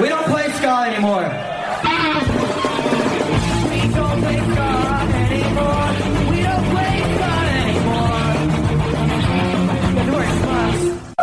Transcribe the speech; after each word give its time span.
We 0.00 0.08
don't 0.08 0.24
play 0.26 0.48
ska 0.52 0.92
anymore. 0.92 1.52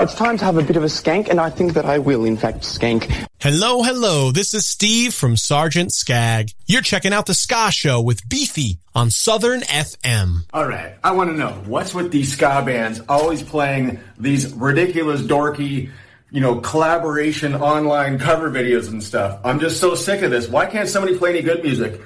It's 0.01 0.15
time 0.15 0.37
to 0.37 0.45
have 0.45 0.57
a 0.57 0.63
bit 0.63 0.77
of 0.77 0.83
a 0.83 0.87
skank, 0.87 1.27
and 1.27 1.41
I 1.41 1.49
think 1.49 1.73
that 1.73 1.85
I 1.85 1.99
will, 1.99 2.23
in 2.23 2.37
fact, 2.37 2.59
skank. 2.59 3.27
Hello, 3.41 3.83
hello. 3.83 4.31
This 4.31 4.53
is 4.53 4.65
Steve 4.65 5.13
from 5.13 5.35
Sergeant 5.35 5.91
Skag. 5.91 6.51
You're 6.67 6.81
checking 6.81 7.11
out 7.11 7.25
the 7.25 7.33
Ska 7.33 7.69
Show 7.71 7.99
with 7.99 8.27
Beefy 8.29 8.77
on 8.95 9.11
Southern 9.11 9.59
FM. 9.59 10.45
All 10.53 10.65
right, 10.65 10.93
I 11.03 11.11
want 11.11 11.31
to 11.31 11.35
know 11.35 11.51
what's 11.65 11.93
with 11.93 12.11
these 12.11 12.31
ska 12.31 12.63
bands 12.65 13.01
always 13.09 13.43
playing 13.43 13.99
these 14.17 14.53
ridiculous, 14.53 15.21
dorky, 15.21 15.91
you 16.31 16.41
know, 16.41 16.59
collaboration 16.61 17.55
online 17.55 18.19
cover 18.19 18.51
videos 18.51 18.89
and 18.89 19.03
stuff. 19.03 19.39
I'm 19.43 19.59
just 19.59 19.79
so 19.79 19.95
sick 19.95 20.21
of 20.21 20.31
this. 20.31 20.47
Why 20.47 20.65
can't 20.65 20.87
somebody 20.87 21.17
play 21.17 21.31
any 21.31 21.41
good 21.41 21.63
music? 21.63 22.01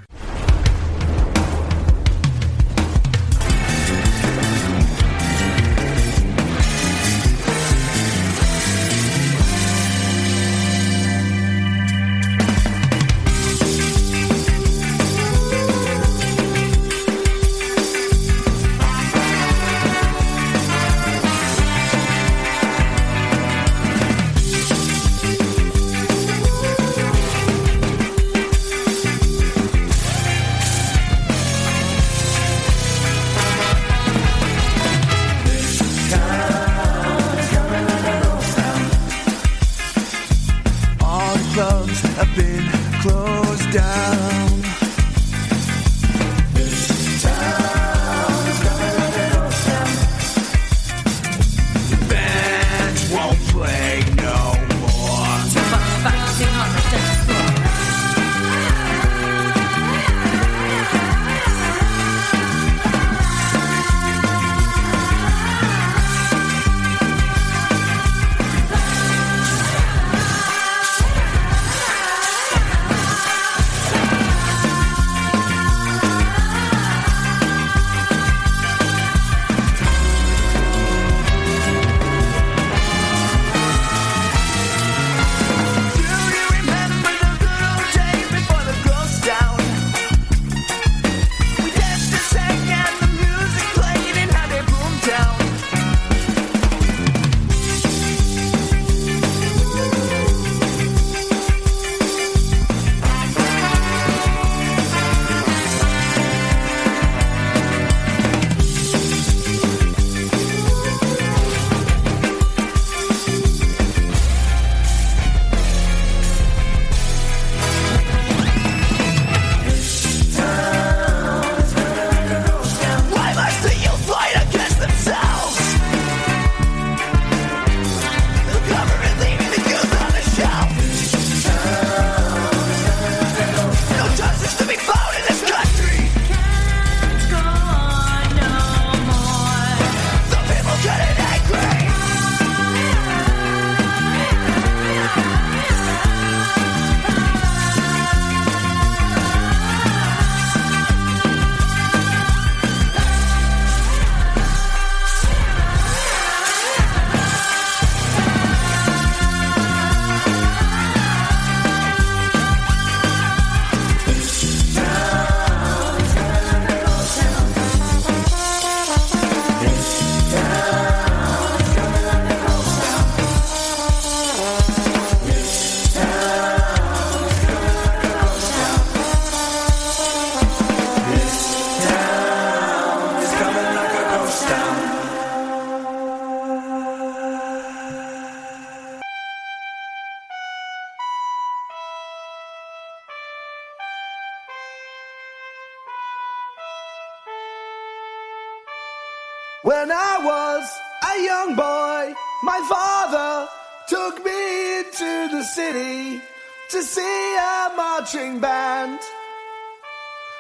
hand. 208.73 208.99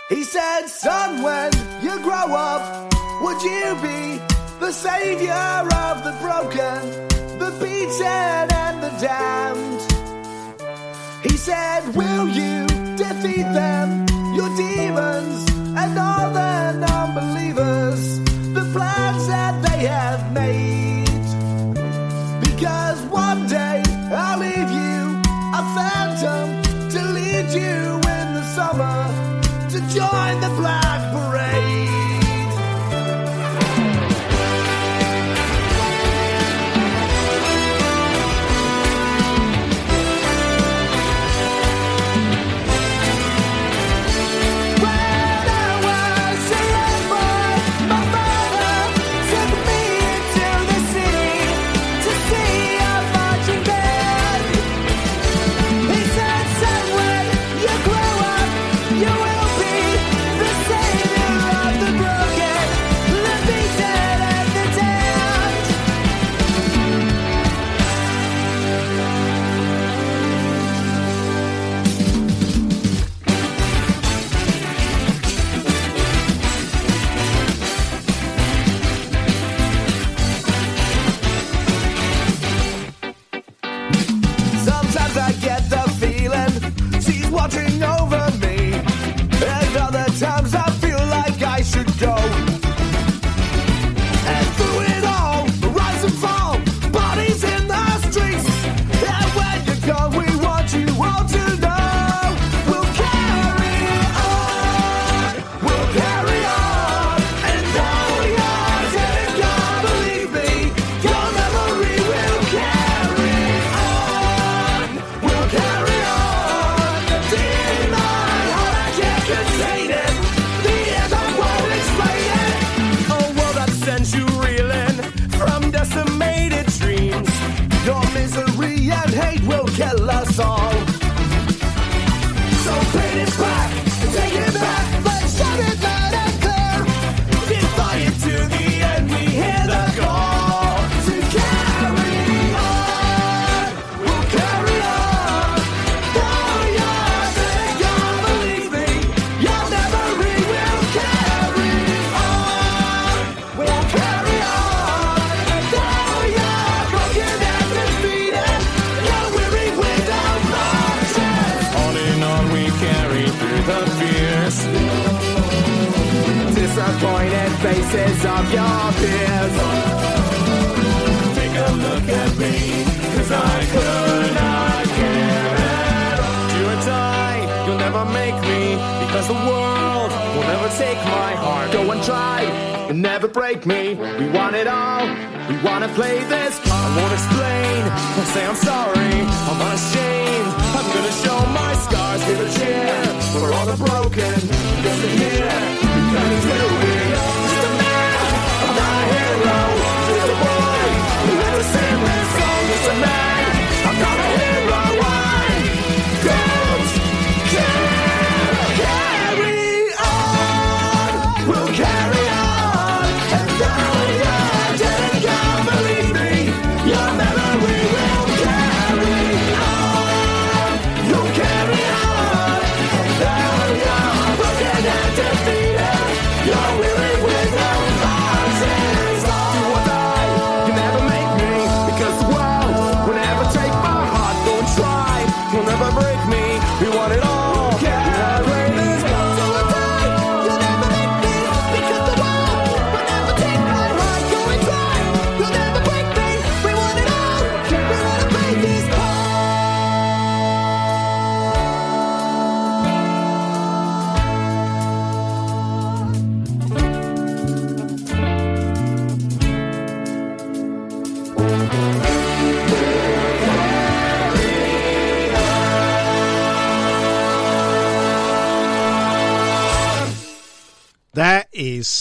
He 0.09 0.23
said, 0.23 0.63
Son, 0.67 1.09
when 1.27 1.51
you 1.85 1.95
grow 2.07 2.27
up, 2.51 2.63
would 3.23 3.41
you 3.51 3.65
be 3.87 4.01
the 4.63 4.71
savior 4.71 5.49
of 5.87 5.95
the 6.07 6.15
broken, 6.25 6.79
the 7.41 7.51
beaten, 7.61 8.45
and 8.65 8.75
the 8.85 8.93
damned? 9.05 9.81
He 11.27 11.35
said, 11.47 11.81
Will 11.99 12.27
you 12.41 12.57
defeat 13.03 13.47
them, 13.61 13.87
your 14.37 14.51
demons, 14.65 15.39
and 15.81 15.91
all 16.07 16.27
the 16.41 16.55
non 16.85 17.07
believers, 17.19 18.01
the 18.57 18.65
plans 18.73 19.23
that 19.33 19.53
they 19.65 19.79
have 19.95 20.21
made? 20.33 20.72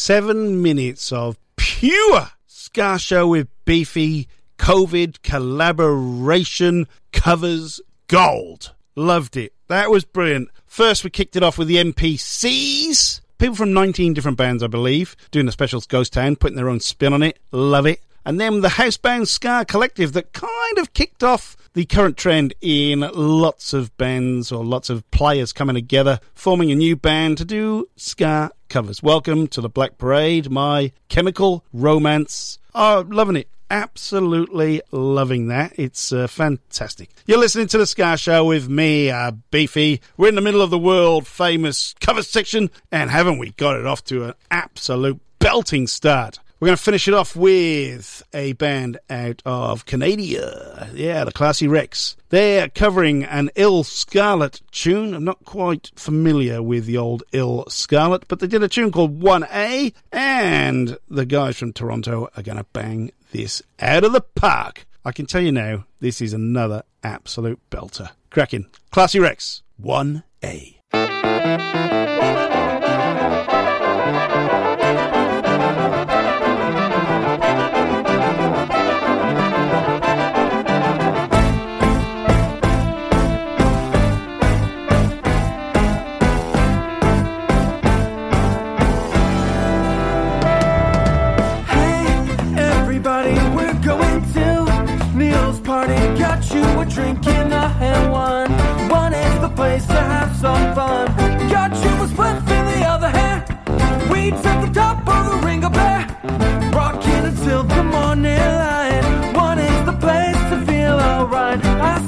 seven 0.03 0.61
minutes 0.61 1.13
of 1.13 1.39
pure 1.55 2.29
Ska 2.49 2.99
Show 2.99 3.29
with 3.29 3.47
beefy 3.65 4.27
COVID 4.59 5.23
collaboration 5.23 6.89
covers 7.13 7.81
gold. 8.09 8.73
Loved 8.97 9.37
it. 9.37 9.53
That 9.69 9.93
was 9.93 10.05
brilliant. 10.05 10.49
First, 10.67 11.05
we 11.05 11.11
kicked 11.11 11.37
it 11.37 11.45
off 11.45 11.57
with 11.57 11.69
the 11.69 11.77
NPCs. 11.77 13.21
People 13.39 13.55
from 13.55 13.73
19 13.73 14.13
different 14.13 14.39
bands, 14.39 14.65
I 14.65 14.67
believe, 14.67 15.15
doing 15.31 15.47
a 15.47 15.53
special 15.53 15.81
Ghost 15.87 16.13
Town, 16.13 16.35
putting 16.35 16.57
their 16.57 16.69
own 16.69 16.81
spin 16.81 17.13
on 17.13 17.23
it. 17.23 17.39
Love 17.53 17.87
it. 17.87 18.01
And 18.27 18.41
then 18.41 18.61
the 18.61 18.71
Housebound 18.71 19.29
Ska 19.29 19.67
Collective 19.69 20.15
that 20.15 20.33
kind 20.33 20.79
of 20.79 20.95
kicked 20.95 21.23
off 21.23 21.57
the 21.75 21.87
current 21.87 22.17
trend 22.17 22.55
in 22.61 23.01
lots 23.15 23.73
of 23.73 23.97
bands 23.97 24.53
or 24.53 24.65
lots 24.65 24.91
of 24.91 25.11
players 25.11 25.53
coming 25.53 25.75
together, 25.75 26.21
forming 26.35 26.71
a 26.71 26.75
new 26.75 26.97
band 26.97 27.39
to 27.39 27.45
do 27.45 27.89
ska 27.97 28.51
covers. 28.69 29.03
Welcome 29.03 29.47
to 29.49 29.61
the 29.61 29.71
Black 29.71 29.97
Parade, 29.97 30.51
my 30.51 30.93
chemical 31.09 31.65
romance. 31.73 32.59
Oh, 32.75 33.07
loving 33.09 33.37
it. 33.37 33.49
Absolutely 33.71 34.83
loving 34.91 35.49
that. 35.49 35.73
It's 35.79 36.13
uh, 36.13 36.27
fantastic. 36.27 37.09
You're 37.25 37.39
listening 37.39 37.69
to 37.69 37.79
the 37.79 37.87
Ska 37.87 38.19
Show 38.19 38.45
with 38.45 38.69
me, 38.69 39.09
uh, 39.11 39.33
Beefy. 39.51 40.03
We're 40.19 40.29
in 40.29 40.35
the 40.35 40.43
middle 40.43 40.61
of 40.61 40.69
the 40.69 40.79
world 40.79 41.27
famous 41.27 41.95
cover 42.01 42.23
section, 42.23 42.71
and 42.91 43.11
haven't 43.11 43.39
we 43.39 43.53
got 43.53 43.77
it 43.77 43.87
off 43.87 44.05
to 44.05 44.25
an 44.25 44.35
absolute 44.51 45.23
belting 45.39 45.87
start? 45.87 46.39
We're 46.63 46.67
going 46.67 46.77
to 46.77 46.83
finish 46.85 47.09
it 47.09 47.15
off 47.15 47.35
with 47.35 48.23
a 48.33 48.53
band 48.53 48.97
out 49.11 49.43
of 49.45 49.85
Canada. 49.85 50.91
Yeah, 50.95 51.25
the 51.25 51.33
Classy 51.33 51.67
Wrecks. 51.67 52.17
They're 52.29 52.69
covering 52.69 53.25
an 53.25 53.51
Ill 53.57 53.83
Scarlet 53.83 54.61
tune. 54.71 55.13
I'm 55.13 55.25
not 55.25 55.45
quite 55.45 55.91
familiar 55.97 56.63
with 56.63 56.87
the 56.87 56.99
old 56.99 57.25
Ill 57.33 57.65
Scarlet, 57.69 58.29
but 58.29 58.39
they 58.39 58.47
did 58.47 58.63
a 58.63 58.69
tune 58.69 58.93
called 58.93 59.19
1A, 59.19 59.93
and 60.13 60.99
the 61.09 61.27
guys 61.27 61.57
from 61.57 61.73
Toronto 61.73 62.29
are 62.37 62.45
going 62.45 62.59
to 62.59 62.67
bang 62.73 63.11
this 63.33 63.61
out 63.81 64.05
of 64.05 64.13
the 64.13 64.21
park. 64.21 64.87
I 65.05 65.11
can 65.11 65.27
tell 65.27 65.43
you 65.43 65.51
now, 65.51 65.87
this 65.99 66.21
is 66.21 66.33
another 66.33 66.85
absolute 67.03 67.59
belter. 67.71 68.11
Cracking. 68.31 68.67
Classy 68.93 69.19
Wrecks, 69.19 69.65
1A. 69.83 70.77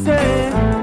Say, 0.03 0.74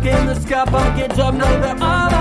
reggae, 0.00 0.26
the 0.26 0.66
punk. 0.66 0.96
Can't 0.96 1.14
drop 1.14 1.34
no 1.34 1.44
that 1.60 1.82
all 1.82 2.19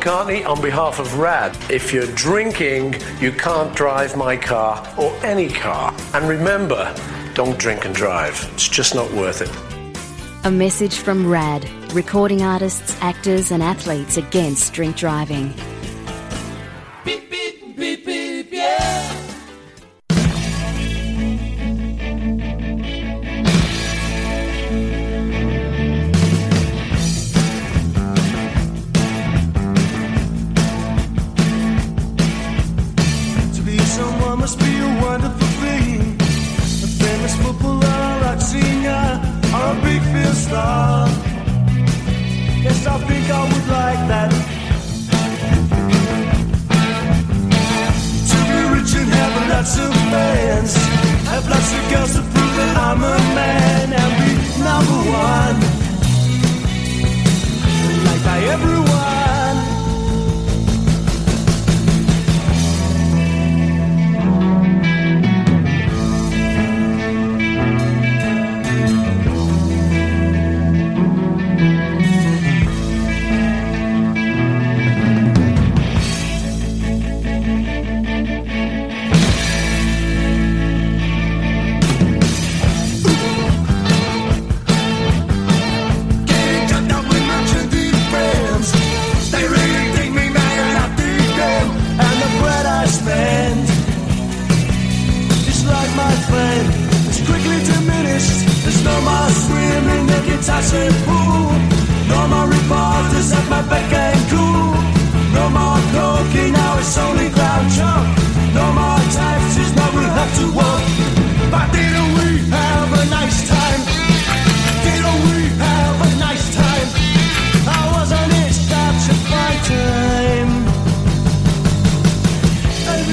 McCartney 0.00 0.46
on 0.46 0.62
behalf 0.62 0.98
of 0.98 1.18
RAD. 1.18 1.54
If 1.70 1.92
you're 1.92 2.06
drinking, 2.14 2.94
you 3.20 3.32
can't 3.32 3.74
drive 3.76 4.16
my 4.16 4.34
car 4.34 4.82
or 4.98 5.14
any 5.22 5.50
car. 5.50 5.94
And 6.14 6.26
remember, 6.26 6.94
don't 7.34 7.58
drink 7.58 7.84
and 7.84 7.94
drive. 7.94 8.48
It's 8.54 8.66
just 8.66 8.94
not 8.94 9.10
worth 9.12 9.42
it. 9.42 10.46
A 10.46 10.50
message 10.50 10.96
from 10.96 11.28
RAD, 11.28 11.68
recording 11.92 12.40
artists, 12.40 12.96
actors, 13.02 13.50
and 13.50 13.62
athletes 13.62 14.16
against 14.16 14.72
drink 14.72 14.96
driving. 14.96 15.52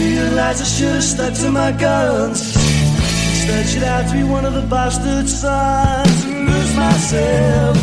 Realize 0.07 0.61
I 0.61 0.65
should 0.65 0.93
have 0.95 1.03
stuck 1.03 1.33
to 1.41 1.51
my 1.51 1.71
guns. 1.71 2.55
Instead, 2.55 3.65
should 3.67 3.83
have 3.83 4.07
to 4.09 4.13
be 4.13 4.23
one 4.23 4.45
of 4.45 4.53
the 4.53 4.65
bastard 4.73 5.27
sons 5.27 6.25
and 6.25 6.47
lose 6.49 6.73
myself. 6.75 7.75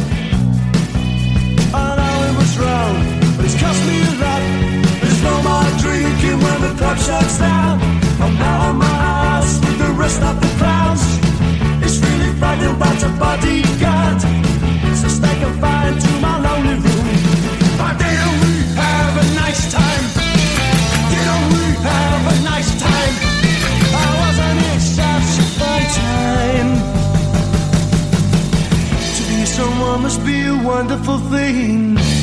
I 1.74 1.86
know 1.98 2.14
it 2.28 2.34
was 2.40 2.52
wrong, 2.60 2.94
but 3.36 3.44
it's 3.44 3.58
cost 3.60 3.80
me 3.88 3.96
a 4.10 4.12
lot. 4.22 4.42
There's 5.00 5.22
no 5.30 5.34
more 5.48 5.68
drinking 5.82 6.38
when 6.44 6.58
the 6.64 6.72
pub 6.80 6.98
shuts 7.06 7.38
down. 7.38 7.80
I'm 8.22 8.34
now 8.44 8.68
on 8.68 8.76
my 8.84 8.96
ass 9.34 9.60
with 9.64 9.78
the 9.84 9.92
rest 10.02 10.20
of 10.22 10.34
the 10.40 10.50
clowns. 10.60 11.04
It's 11.84 11.98
really 12.04 12.32
frightening 12.40 12.74
about 12.76 13.02
a 13.08 13.10
bodyguard. 13.22 14.20
So 15.00 15.08
stay 15.18 15.34
confined 15.44 16.00
to 16.00 16.10
my 16.24 16.34
lonely 16.46 16.76
room. 16.84 17.06
But 17.78 17.94
didn't 18.00 18.36
we 18.42 18.52
have 18.80 19.12
a 19.22 19.26
nice 19.42 19.72
time? 19.72 20.23
Have 21.84 22.26
a 22.32 22.42
nice 22.42 22.70
time? 22.80 23.14
I 23.94 24.06
fun 25.58 25.82
time? 26.02 26.70
To 29.16 29.22
be 29.28 29.44
someone 29.44 30.02
must 30.02 30.24
be 30.24 30.46
a 30.46 30.56
wonderful 30.56 31.18
thing. 31.18 32.13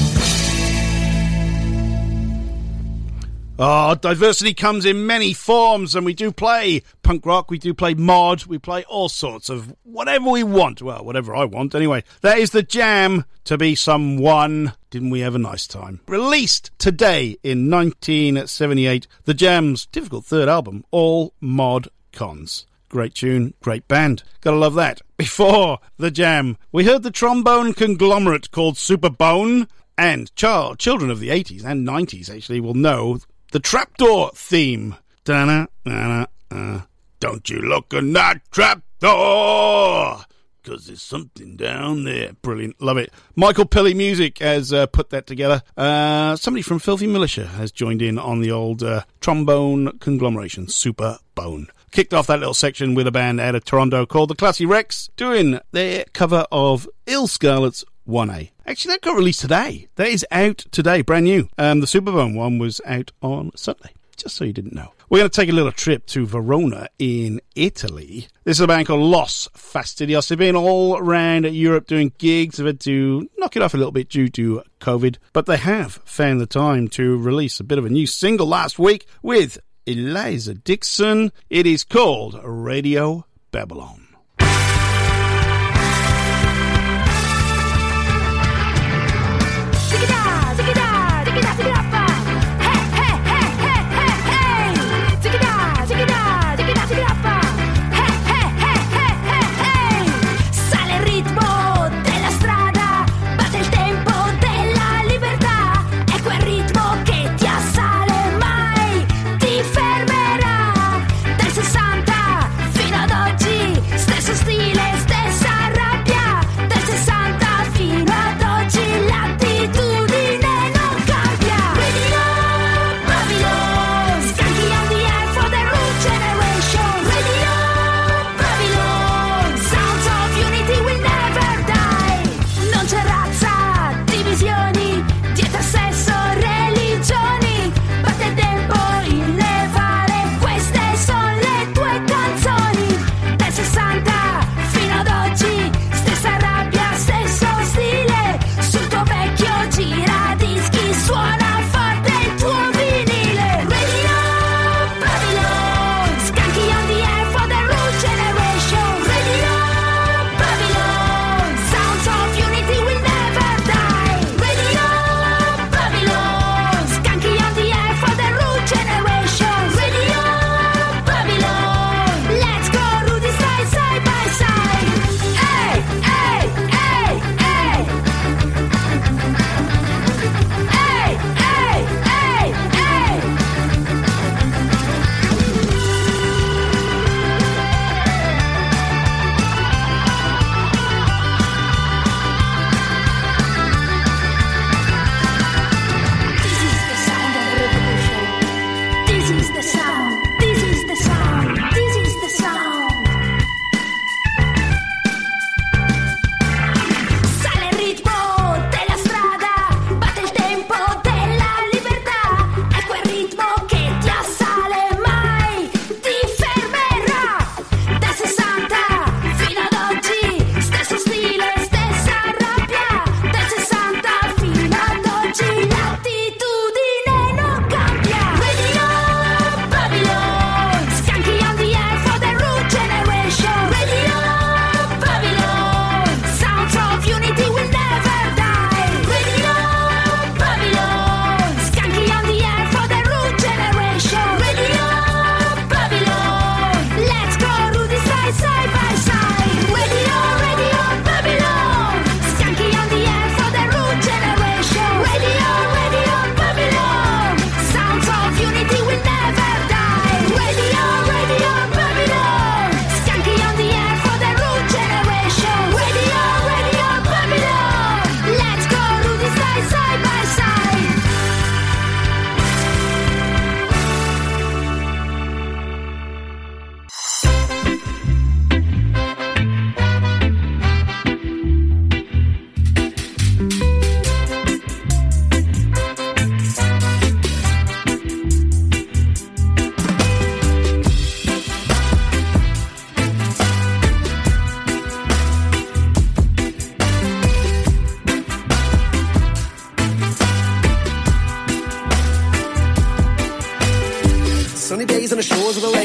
Oh, 3.64 3.94
diversity 3.94 4.56
comes 4.56 4.88
in 4.88 5.06
many 5.06 5.34
forms, 5.34 5.94
and 5.94 6.04
we 6.04 6.16
do 6.16 6.32
play 6.32 6.82
punk 7.04 7.28
rock, 7.28 7.52
we 7.52 7.60
do 7.60 7.76
play 7.76 7.94
mod, 7.94 8.48
we 8.48 8.58
play 8.58 8.84
all 8.86 9.08
sorts 9.08 9.52
of 9.52 9.76
whatever 9.84 10.32
we 10.32 10.42
want. 10.42 10.82
Well, 10.82 11.06
whatever 11.06 11.36
I 11.36 11.46
want, 11.46 11.76
anyway. 11.76 12.04
That 12.22 12.40
is 12.40 12.50
the 12.50 12.64
jam 12.64 13.24
to 13.44 13.60
be 13.60 13.76
someone. 13.76 14.74
Didn't 14.90 15.12
we 15.12 15.20
have 15.20 15.36
a 15.36 15.38
nice 15.38 15.68
time? 15.68 16.00
Released 16.08 16.72
today 16.80 17.38
in 17.44 17.70
1978, 17.70 19.06
the 19.26 19.36
Jam's 19.36 19.86
difficult 19.86 20.26
third 20.26 20.50
album, 20.50 20.84
All 20.90 21.36
Mod 21.40 21.88
Cons. 22.14 22.66
Great 22.90 23.14
tune, 23.14 23.54
great 23.62 23.88
band. 23.88 24.24
Gotta 24.42 24.58
love 24.58 24.74
that. 24.74 25.04
Before 25.18 25.78
the 25.98 26.10
jam, 26.10 26.58
we 26.72 26.86
heard 26.86 27.04
the 27.04 27.12
trombone 27.12 27.76
conglomerate 27.76 28.50
called 28.50 28.78
Superbone. 28.78 29.68
And 29.98 30.36
child, 30.36 30.80
children 30.80 31.12
of 31.12 31.20
the 31.20 31.30
80s 31.30 31.64
and 31.64 31.88
90s 31.88 32.36
actually 32.36 32.60
will 32.60 32.74
know 32.74 33.20
the 33.52 33.60
trapdoor 33.60 34.32
theme. 34.34 34.96
Da-na, 35.24 35.68
da-na, 35.86 36.26
uh. 36.50 36.82
Don't 37.20 37.48
you 37.52 37.62
look 37.62 37.94
in 37.94 38.14
that 38.14 38.42
trapdoor! 38.52 40.26
Because 40.64 40.88
there's 40.88 41.04
something 41.04 41.56
down 41.56 42.04
there. 42.04 42.34
Brilliant. 42.42 42.82
Love 42.82 42.98
it. 42.98 43.12
Michael 43.36 43.66
Pilly 43.66 43.94
Music 43.94 44.40
has 44.40 44.74
uh, 44.74 44.88
put 44.88 45.12
that 45.12 45.28
together. 45.28 45.62
Uh, 45.78 46.36
somebody 46.36 46.64
from 46.64 46.80
Filthy 46.80 47.08
Militia 47.08 47.46
has 47.46 47.72
joined 47.72 48.02
in 48.02 48.18
on 48.18 48.42
the 48.42 48.52
old 48.52 48.82
uh, 48.82 49.04
trombone 49.20 50.00
conglomeration, 50.00 50.68
Super 50.68 51.20
Bone. 51.36 51.68
Kicked 51.92 52.14
off 52.14 52.28
that 52.28 52.40
little 52.40 52.54
section 52.54 52.96
with 52.96 53.06
a 53.06 53.12
band 53.12 53.40
out 53.40 53.54
of 53.54 53.66
Toronto 53.66 54.06
called 54.06 54.30
the 54.30 54.36
Classy 54.36 54.66
Wrecks, 54.66 55.10
doing 55.16 55.60
their 55.72 56.06
cover 56.14 56.46
of 56.52 56.88
Ill 57.06 57.28
Scarlet's 57.28 57.84
1A. 58.08 58.52
Actually, 58.66 58.94
that 58.94 59.02
got 59.02 59.16
released 59.16 59.42
today. 59.42 59.88
That 59.96 60.08
is 60.08 60.26
out 60.32 60.60
today, 60.72 61.02
brand 61.02 61.26
new. 61.26 61.50
Um, 61.58 61.80
the 61.80 61.86
Superbone 61.86 62.36
one 62.36 62.58
was 62.58 62.82
out 62.86 63.12
on 63.22 63.52
Sunday, 63.56 63.94
just 64.18 64.36
so 64.36 64.46
you 64.46 64.54
didn't 64.54 64.74
know. 64.76 64.94
We're 65.10 65.20
going 65.20 65.30
to 65.30 65.36
take 65.36 65.50
a 65.50 65.54
little 65.54 65.74
trip 65.74 66.06
to 66.08 66.26
Verona 66.26 66.88
in 66.98 67.42
Italy. 67.54 68.28
This 68.46 68.58
is 68.58 68.62
a 68.62 68.68
band 68.68 68.88
called 68.88 69.02
Los 69.02 69.50
Fastidios. 69.50 70.30
They've 70.30 70.38
been 70.38 70.56
all 70.56 70.98
around 70.98 71.44
Europe 71.54 71.86
doing 71.86 72.14
gigs. 72.18 72.56
They've 72.56 72.68
had 72.68 72.80
to 72.82 73.30
knock 73.38 73.58
it 73.58 73.62
off 73.62 73.74
a 73.74 73.78
little 73.78 73.92
bit 73.92 74.08
due 74.08 74.30
to 74.30 74.64
COVID, 74.80 75.18
but 75.34 75.48
they 75.48 75.58
have 75.58 75.96
found 76.06 76.40
the 76.40 76.46
time 76.46 76.88
to 76.90 77.18
release 77.18 77.60
a 77.60 77.66
bit 77.66 77.78
of 77.78 77.86
a 77.86 77.90
new 77.90 78.08
single 78.08 78.48
last 78.48 78.80
week 78.80 79.06
with 79.22 79.60
Eliza 79.86 80.54
Dixon. 80.54 81.34
It 81.50 81.68
is 81.68 81.84
called 81.84 82.40
Radio 82.42 83.26
Babylon. 83.52 84.01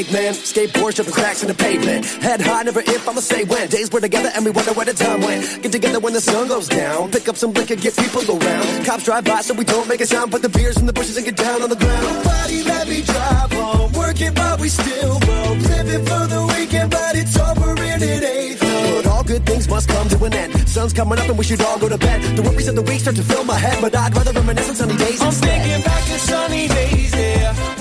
Make, 0.07 0.23
man. 0.23 0.33
Skateboard, 0.33 0.95
jumping 0.95 1.13
cracks 1.13 1.41
in 1.41 1.47
the 1.47 1.53
pavement. 1.53 2.05
Head 2.05 2.41
high, 2.41 2.63
never 2.63 2.81
if, 2.81 3.07
I'ma 3.07 3.21
say 3.21 3.43
when. 3.43 3.69
Days 3.69 3.91
were 3.91 4.01
together 4.01 4.31
and 4.35 4.45
we 4.45 4.51
wonder 4.51 4.73
where 4.73 4.85
the 4.85 4.93
time 4.93 5.21
went. 5.21 5.63
Get 5.63 5.71
together 5.71 5.99
when 5.99 6.13
the 6.13 6.21
sun 6.21 6.47
goes 6.47 6.67
down. 6.67 7.11
Pick 7.11 7.27
up 7.27 7.35
some 7.35 7.53
liquor, 7.53 7.75
get 7.75 7.95
people 7.95 8.21
around. 8.29 8.85
Cops 8.85 9.03
drive 9.03 9.25
by 9.25 9.41
so 9.41 9.53
we 9.53 9.63
don't 9.65 9.87
make 9.87 10.01
a 10.01 10.05
sound. 10.05 10.31
Put 10.31 10.41
the 10.41 10.49
beers 10.49 10.77
in 10.77 10.85
the 10.85 10.93
bushes 10.93 11.17
and 11.17 11.25
get 11.25 11.35
down 11.35 11.61
on 11.61 11.69
the 11.69 11.75
ground. 11.75 12.03
Nobody 12.03 12.63
let 12.63 12.87
me 12.87 13.01
drive 13.01 13.51
home. 13.51 13.91
Working, 13.93 14.33
but 14.33 14.59
we 14.59 14.69
still 14.69 15.19
broke. 15.19 15.59
Living 15.59 16.05
for 16.05 16.27
the 16.27 16.53
weekend, 16.57 16.91
but 16.91 17.15
it's 17.15 17.37
over 17.37 17.69
and 17.71 18.01
it 18.03 18.23
ain't. 18.23 18.59
But 18.59 19.07
all 19.07 19.23
good 19.23 19.45
things 19.45 19.67
must 19.67 19.89
come 19.89 20.07
to 20.09 20.23
an 20.25 20.33
end. 20.33 20.69
Sun's 20.69 20.93
coming 20.93 21.19
up 21.19 21.27
and 21.27 21.37
we 21.37 21.43
should 21.43 21.61
all 21.61 21.79
go 21.79 21.89
to 21.89 21.97
bed. 21.97 22.21
The 22.35 22.41
worries 22.41 22.67
of 22.67 22.75
the 22.75 22.81
week 22.81 23.01
start 23.01 23.15
to 23.17 23.23
fill 23.23 23.43
my 23.43 23.57
head, 23.57 23.79
but 23.81 23.95
I'd 23.95 24.15
rather 24.15 24.31
reminisce 24.31 24.69
on 24.69 24.75
sunny 24.75 24.97
days 24.97 25.21
I'm 25.21 25.27
instead. 25.27 25.61
thinking 25.61 25.83
back 25.83 26.03
to 26.03 26.19
sunny 26.19 26.67
days, 26.67 27.13
yeah. 27.13 27.76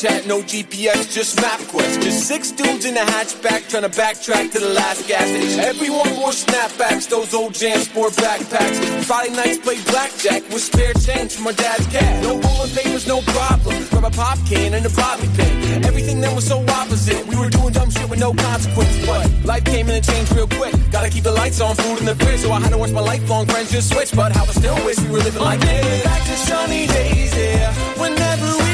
Snapchat, 0.00 0.26
no 0.26 0.40
GPS, 0.40 1.12
just 1.12 1.36
MapQuest. 1.36 2.02
Just 2.02 2.26
six 2.26 2.50
dudes 2.52 2.86
in 2.86 2.96
a 2.96 3.00
hatchback 3.00 3.68
trying 3.68 3.82
to 3.82 3.90
backtrack 3.90 4.50
to 4.52 4.58
the 4.58 4.70
last 4.70 5.06
gas 5.06 5.28
station. 5.28 5.60
Everyone 5.60 6.08
wore 6.16 6.30
snapbacks, 6.30 7.08
those 7.08 7.34
old 7.34 7.52
Jam 7.52 7.78
Sport 7.80 8.12
backpacks. 8.14 9.04
Friday 9.04 9.34
nights 9.34 9.58
play 9.58 9.76
blackjack 9.84 10.42
with 10.48 10.62
spare 10.62 10.94
change 10.94 11.34
from 11.34 11.44
my 11.44 11.52
dad's 11.52 11.86
cash. 11.88 12.22
No 12.22 12.40
rolling 12.40 12.70
papers, 12.70 13.06
no 13.06 13.20
problem. 13.20 13.76
Grab 13.90 14.04
a 14.04 14.10
pop 14.10 14.38
can 14.46 14.72
and 14.72 14.86
a 14.86 14.90
bobby 14.90 15.28
pin. 15.36 15.84
Everything 15.84 16.20
then 16.20 16.34
was 16.34 16.46
so 16.46 16.64
opposite. 16.68 17.26
We 17.26 17.36
were 17.36 17.50
doing 17.50 17.72
dumb 17.72 17.90
shit 17.90 18.08
with 18.08 18.20
no 18.20 18.32
consequence. 18.32 19.04
But 19.04 19.30
life 19.44 19.64
came 19.64 19.88
in 19.90 19.96
and 19.96 20.04
changed 20.04 20.34
real 20.34 20.48
quick. 20.48 20.74
Gotta 20.90 21.10
keep 21.10 21.24
the 21.24 21.32
lights 21.32 21.60
on, 21.60 21.76
food 21.76 21.98
in 21.98 22.06
the 22.06 22.14
fridge. 22.14 22.40
So 22.40 22.52
I 22.52 22.60
had 22.60 22.70
to 22.70 22.78
watch 22.78 22.92
my 22.92 23.02
lifelong 23.02 23.44
friends 23.46 23.70
just 23.70 23.92
switch. 23.92 24.12
But 24.12 24.32
how 24.32 24.44
I 24.44 24.52
still 24.52 24.82
wish 24.86 24.98
we 25.00 25.10
were 25.10 25.18
living 25.18 25.42
like 25.42 25.60
this. 25.60 26.04
Back 26.04 26.24
to 26.24 26.36
sunny 26.36 26.86
days, 26.86 27.36
yeah. 27.36 27.74
Whenever 28.00 28.64
we 28.64 28.69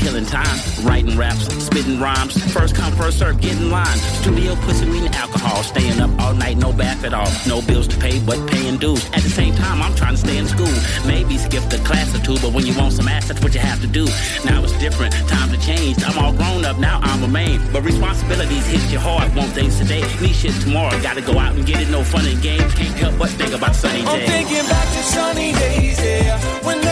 killing 0.00 0.26
time. 0.26 0.58
Writing 0.82 1.16
raps, 1.16 1.46
spitting 1.62 2.00
rhymes. 2.00 2.32
First 2.52 2.74
come, 2.74 2.92
first 2.94 3.18
serve, 3.18 3.40
get 3.40 3.56
in 3.56 3.70
line. 3.70 3.98
Studio, 4.22 4.56
pussy, 4.66 4.88
weed, 4.88 5.04
and 5.04 5.14
alcohol. 5.14 5.62
Staying 5.62 6.00
up 6.00 6.10
all 6.18 6.34
night, 6.34 6.56
no 6.56 6.72
bath 6.72 7.04
at 7.04 7.14
all. 7.14 7.30
No 7.46 7.60
bills 7.62 7.86
to 7.88 7.96
pay, 7.98 8.18
but 8.20 8.38
paying 8.50 8.78
dues. 8.78 9.04
At 9.12 9.22
the 9.22 9.30
same 9.30 9.54
time, 9.54 9.82
I'm 9.82 9.94
trying 9.94 10.14
to 10.16 10.20
stay 10.20 10.38
in 10.38 10.46
school. 10.48 10.74
Maybe 11.06 11.36
skip 11.36 11.64
the 11.68 11.78
class 11.84 12.14
or 12.14 12.20
two, 12.24 12.38
but 12.40 12.52
when 12.52 12.66
you 12.66 12.76
want 12.76 12.94
some 12.94 13.08
ass, 13.08 13.28
that's 13.28 13.42
what 13.42 13.54
you 13.54 13.60
have 13.60 13.80
to 13.82 13.86
do. 13.86 14.06
Now 14.44 14.64
it's 14.64 14.76
different, 14.78 15.12
time 15.28 15.50
to 15.50 15.58
change. 15.60 16.02
I'm 16.04 16.18
all 16.18 16.32
grown 16.32 16.64
up 16.64 16.78
now, 16.78 16.98
I'm 17.02 17.22
a 17.22 17.28
man. 17.28 17.60
But 17.72 17.82
responsibilities 17.82 18.66
hit 18.66 18.82
you 18.90 18.98
hard. 18.98 19.34
Want 19.34 19.52
things 19.52 19.78
today, 19.78 20.02
need 20.20 20.34
shit 20.34 20.54
tomorrow. 20.62 20.98
Gotta 21.02 21.20
go 21.20 21.38
out 21.38 21.54
and 21.54 21.66
get 21.66 21.80
it, 21.80 21.90
no 21.90 22.02
fun 22.02 22.26
and 22.26 22.40
games. 22.42 22.72
Can't 22.74 22.96
help 22.96 23.18
but 23.18 23.30
think 23.30 23.52
about 23.52 23.74
sunny 23.74 24.00
days. 24.00 24.08
I'm 24.08 24.20
thinking 24.20 24.66
back 24.68 24.88
to 24.96 25.02
sunny 25.02 25.52
days, 25.52 25.98
yeah. 26.02 26.38
Whenever 26.64 26.89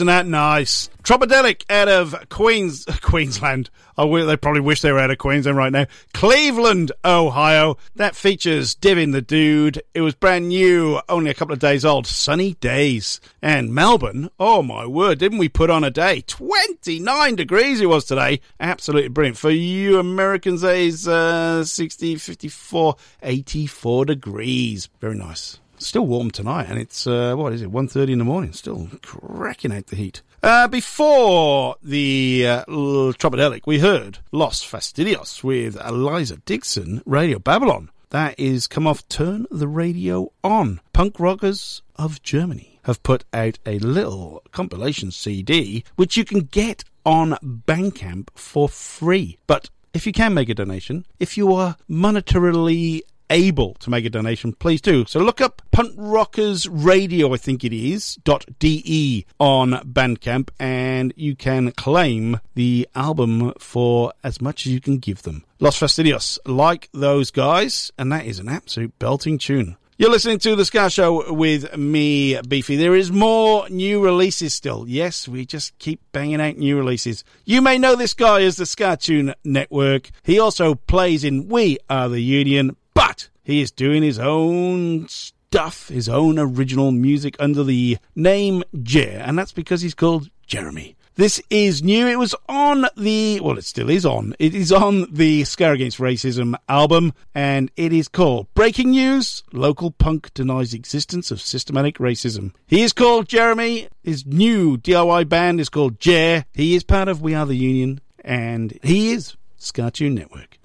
isn't 0.00 0.06
that 0.06 0.26
nice? 0.26 0.88
Tropidelic 1.02 1.64
out 1.68 1.86
of 1.86 2.16
Queens, 2.30 2.86
Queensland. 3.02 3.68
I 3.98 4.06
they 4.24 4.38
probably 4.38 4.62
wish 4.62 4.80
they 4.80 4.92
were 4.92 4.98
out 4.98 5.10
of 5.10 5.18
Queensland 5.18 5.58
right 5.58 5.70
now. 5.70 5.84
Cleveland, 6.14 6.90
Ohio. 7.04 7.76
That 7.96 8.16
features 8.16 8.74
Divin 8.74 9.10
the 9.10 9.20
Dude. 9.20 9.82
It 9.92 10.00
was 10.00 10.14
brand 10.14 10.48
new, 10.48 11.02
only 11.06 11.30
a 11.30 11.34
couple 11.34 11.52
of 11.52 11.58
days 11.58 11.84
old. 11.84 12.06
Sunny 12.06 12.54
days. 12.54 13.20
And 13.42 13.74
Melbourne, 13.74 14.30
oh 14.40 14.62
my 14.62 14.86
word, 14.86 15.18
didn't 15.18 15.36
we 15.36 15.50
put 15.50 15.68
on 15.68 15.84
a 15.84 15.90
day? 15.90 16.22
29 16.22 17.36
degrees 17.36 17.82
it 17.82 17.86
was 17.86 18.06
today. 18.06 18.40
Absolutely 18.58 19.10
brilliant. 19.10 19.36
For 19.36 19.50
you 19.50 19.98
Americans, 19.98 20.62
days 20.62 21.06
uh, 21.06 21.62
60, 21.62 22.16
54, 22.16 22.96
84 23.22 24.04
degrees. 24.06 24.88
Very 24.98 25.16
nice. 25.16 25.60
Still 25.80 26.06
warm 26.06 26.30
tonight, 26.30 26.66
and 26.68 26.78
it's 26.78 27.06
uh, 27.06 27.34
what 27.34 27.54
is 27.54 27.62
it? 27.62 27.72
1.30 27.72 28.10
in 28.10 28.18
the 28.18 28.24
morning. 28.24 28.52
Still 28.52 28.90
cracking 29.02 29.72
out 29.72 29.86
the 29.86 29.96
heat. 29.96 30.20
Uh, 30.42 30.68
before 30.68 31.76
the 31.82 32.46
uh, 32.46 32.64
Tropidelic, 32.66 33.62
we 33.66 33.78
heard 33.78 34.18
Los 34.30 34.62
Fastidios 34.62 35.42
with 35.42 35.80
Eliza 35.82 36.36
Dixon, 36.36 37.02
Radio 37.06 37.38
Babylon. 37.38 37.90
That 38.10 38.38
is 38.38 38.66
come 38.66 38.86
off 38.86 39.08
Turn 39.08 39.46
the 39.50 39.68
Radio 39.68 40.32
On. 40.44 40.80
Punk 40.92 41.18
rockers 41.18 41.80
of 41.96 42.22
Germany 42.22 42.78
have 42.82 43.02
put 43.02 43.24
out 43.32 43.58
a 43.64 43.78
little 43.78 44.42
compilation 44.52 45.10
CD, 45.10 45.82
which 45.96 46.16
you 46.18 46.26
can 46.26 46.40
get 46.40 46.84
on 47.06 47.38
Bandcamp 47.42 48.28
for 48.34 48.68
free. 48.68 49.38
But 49.46 49.70
if 49.94 50.06
you 50.06 50.12
can 50.12 50.34
make 50.34 50.48
a 50.48 50.54
donation, 50.54 51.06
if 51.18 51.36
you 51.36 51.54
are 51.54 51.76
monetarily 51.88 53.00
able 53.30 53.74
to 53.74 53.90
make 53.90 54.04
a 54.04 54.10
donation, 54.10 54.52
please 54.52 54.80
do. 54.80 55.04
So 55.06 55.20
look 55.20 55.40
up 55.40 55.62
Punk 55.70 55.94
Rockers 55.96 56.68
Radio, 56.68 57.32
I 57.32 57.36
think 57.36 57.64
it 57.64 57.72
is, 57.72 58.16
dot 58.24 58.44
de 58.58 59.24
on 59.38 59.72
Bandcamp, 59.84 60.50
and 60.58 61.14
you 61.16 61.34
can 61.36 61.72
claim 61.72 62.40
the 62.54 62.88
album 62.94 63.54
for 63.58 64.12
as 64.22 64.40
much 64.40 64.66
as 64.66 64.72
you 64.72 64.80
can 64.80 64.98
give 64.98 65.22
them. 65.22 65.44
Los 65.58 65.78
Fastidios, 65.78 66.38
like 66.44 66.88
those 66.92 67.30
guys, 67.30 67.92
and 67.96 68.10
that 68.12 68.26
is 68.26 68.38
an 68.38 68.48
absolute 68.48 68.98
belting 68.98 69.38
tune. 69.38 69.76
You're 70.00 70.10
listening 70.10 70.38
to 70.38 70.56
The 70.56 70.64
Ska 70.64 70.88
Show 70.88 71.30
with 71.30 71.76
me, 71.76 72.40
Beefy. 72.40 72.76
There 72.76 72.94
is 72.94 73.12
more 73.12 73.68
new 73.68 74.02
releases 74.02 74.54
still. 74.54 74.86
Yes, 74.88 75.28
we 75.28 75.44
just 75.44 75.78
keep 75.78 76.00
banging 76.10 76.40
out 76.40 76.56
new 76.56 76.78
releases. 76.78 77.22
You 77.44 77.60
may 77.60 77.76
know 77.76 77.94
this 77.94 78.14
guy 78.14 78.40
as 78.44 78.56
the 78.56 78.64
Ska 78.64 78.96
Tune 78.98 79.34
Network. 79.44 80.08
He 80.22 80.38
also 80.40 80.74
plays 80.74 81.22
in 81.22 81.48
We 81.48 81.76
Are 81.90 82.08
the 82.08 82.22
Union, 82.22 82.76
but 82.94 83.28
he 83.42 83.60
is 83.60 83.70
doing 83.70 84.02
his 84.02 84.18
own 84.18 85.08
stuff, 85.08 85.88
his 85.88 86.08
own 86.08 86.38
original 86.38 86.92
music 86.92 87.36
under 87.38 87.64
the 87.64 87.98
name 88.14 88.62
Jer, 88.82 89.22
and 89.24 89.38
that's 89.38 89.52
because 89.52 89.82
he's 89.82 89.94
called 89.94 90.30
Jeremy. 90.46 90.96
This 91.16 91.42
is 91.50 91.82
new. 91.82 92.06
It 92.06 92.18
was 92.18 92.34
on 92.48 92.86
the, 92.96 93.40
well, 93.40 93.58
it 93.58 93.64
still 93.64 93.90
is 93.90 94.06
on. 94.06 94.34
It 94.38 94.54
is 94.54 94.72
on 94.72 95.06
the 95.12 95.44
Ska 95.44 95.72
Against 95.72 95.98
Racism 95.98 96.54
album, 96.68 97.12
and 97.34 97.70
it 97.76 97.92
is 97.92 98.08
called 98.08 98.46
Breaking 98.54 98.92
News 98.92 99.42
Local 99.52 99.90
Punk 99.90 100.32
Denies 100.32 100.72
Existence 100.72 101.30
of 101.30 101.40
Systematic 101.40 101.98
Racism. 101.98 102.54
He 102.68 102.82
is 102.82 102.92
called 102.92 103.28
Jeremy. 103.28 103.88
His 104.02 104.24
new 104.24 104.78
DIY 104.78 105.28
band 105.28 105.60
is 105.60 105.68
called 105.68 106.00
Jer. 106.00 106.44
He 106.54 106.74
is 106.74 106.84
part 106.84 107.08
of 107.08 107.20
We 107.20 107.34
Are 107.34 107.44
the 107.44 107.54
Union, 107.56 108.00
and 108.24 108.78
he 108.82 109.12
is 109.12 109.36
Ska 109.58 109.90
Network. 110.00 110.59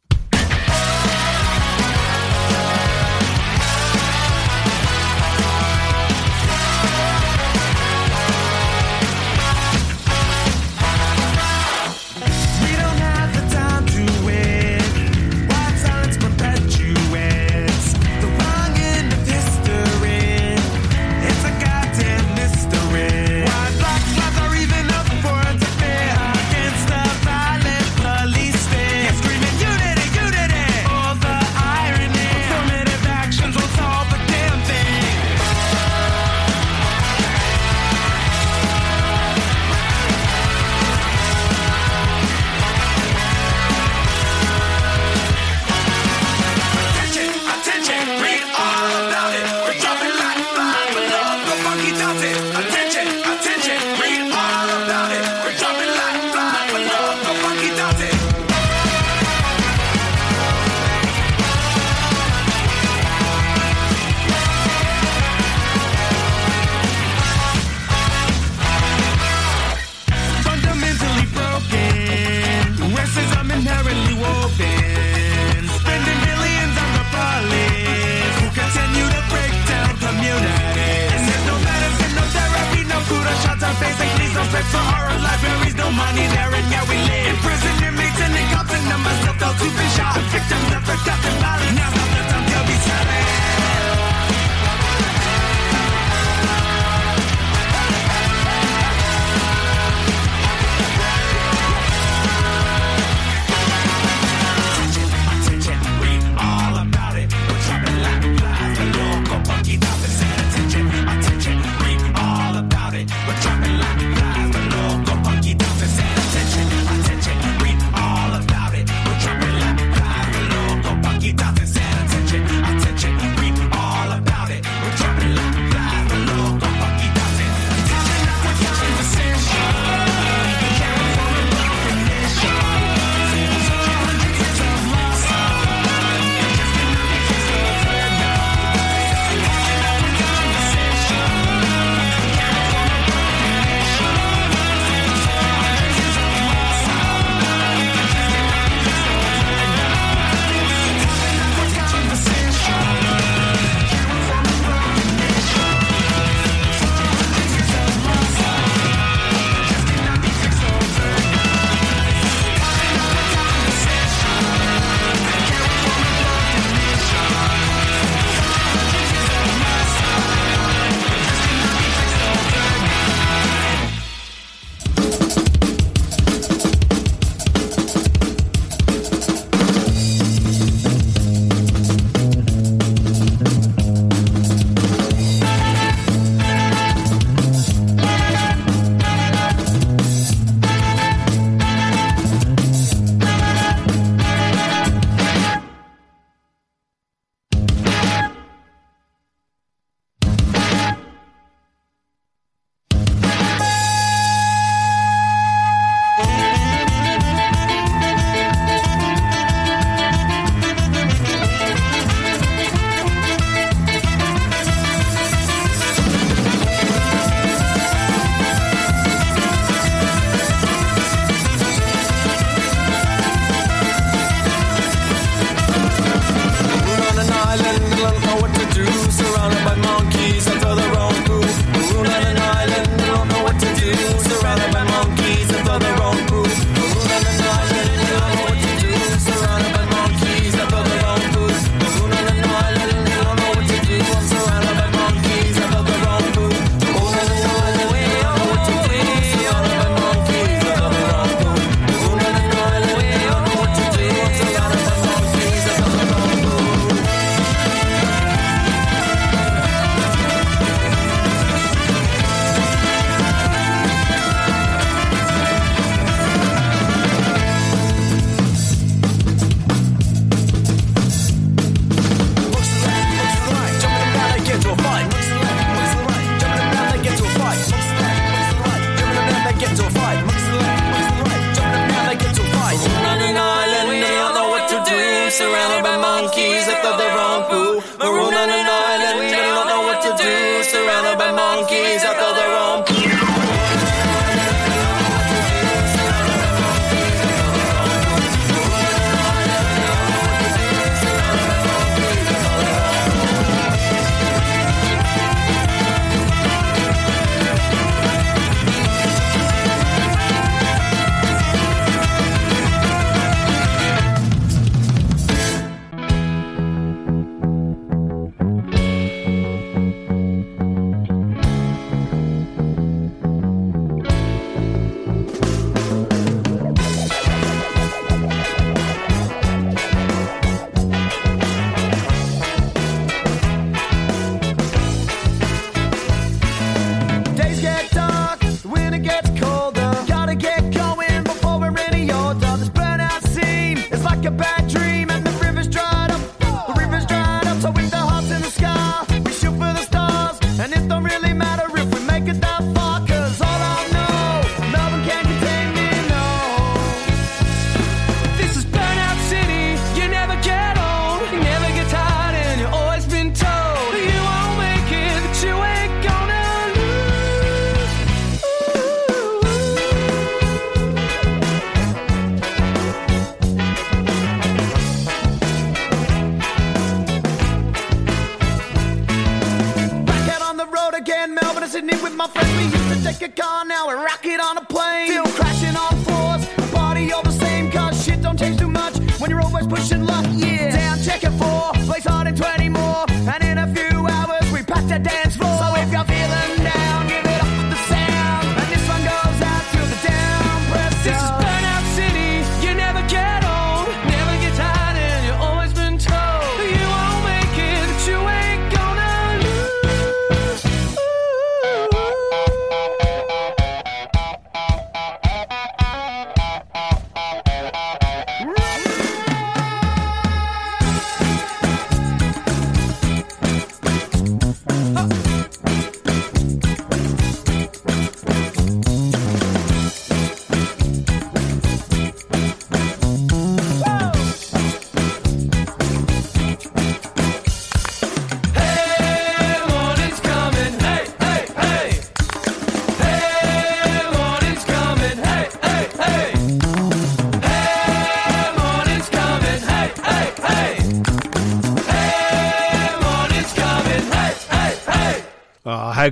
A 383.26 383.30
car, 383.30 383.66
now 383.66 383.88
we 383.88 383.94
rock 383.96 384.24
it 384.26 384.40
on 384.40 384.58
a 384.58 384.66
plane. 384.66 385.08
Still 385.10 385.26
crashing 385.26 385.76
on 385.76 385.94
floors, 386.06 386.46
party 386.72 387.12
all 387.12 387.24
the 387.24 387.32
same. 387.32 387.72
Cause 387.72 388.04
shit 388.04 388.22
don't 388.22 388.38
change 388.38 388.60
too 388.60 388.70
much 388.70 388.98
when 389.20 389.30
you're 389.32 389.42
always 389.42 389.68
pushing 389.68 390.06
luck. 390.06 390.35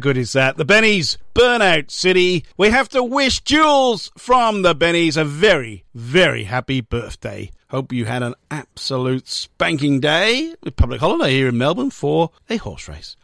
Good 0.04 0.18
is 0.18 0.34
that? 0.34 0.58
The 0.58 0.66
Bennies, 0.66 1.16
Burnout 1.34 1.90
City. 1.90 2.44
We 2.58 2.72
have 2.72 2.90
to 2.90 3.02
wish 3.02 3.40
Jules 3.40 4.12
from 4.18 4.62
the 4.62 4.76
Bennies 4.76 5.16
a 5.16 5.24
very, 5.24 5.86
very 5.96 6.44
happy 6.44 6.82
birthday. 6.82 7.52
Hope 7.70 7.94
you 7.94 8.04
had 8.04 8.22
an 8.22 8.36
absolute 8.52 9.30
spanking 9.30 10.02
day 10.02 10.56
with 10.62 10.76
public 10.76 11.00
holiday 11.00 11.32
here 11.32 11.48
in 11.48 11.58
Melbourne 11.58 11.90
for 11.90 12.32
a 12.50 12.58
horse 12.58 12.90
race. 12.90 13.16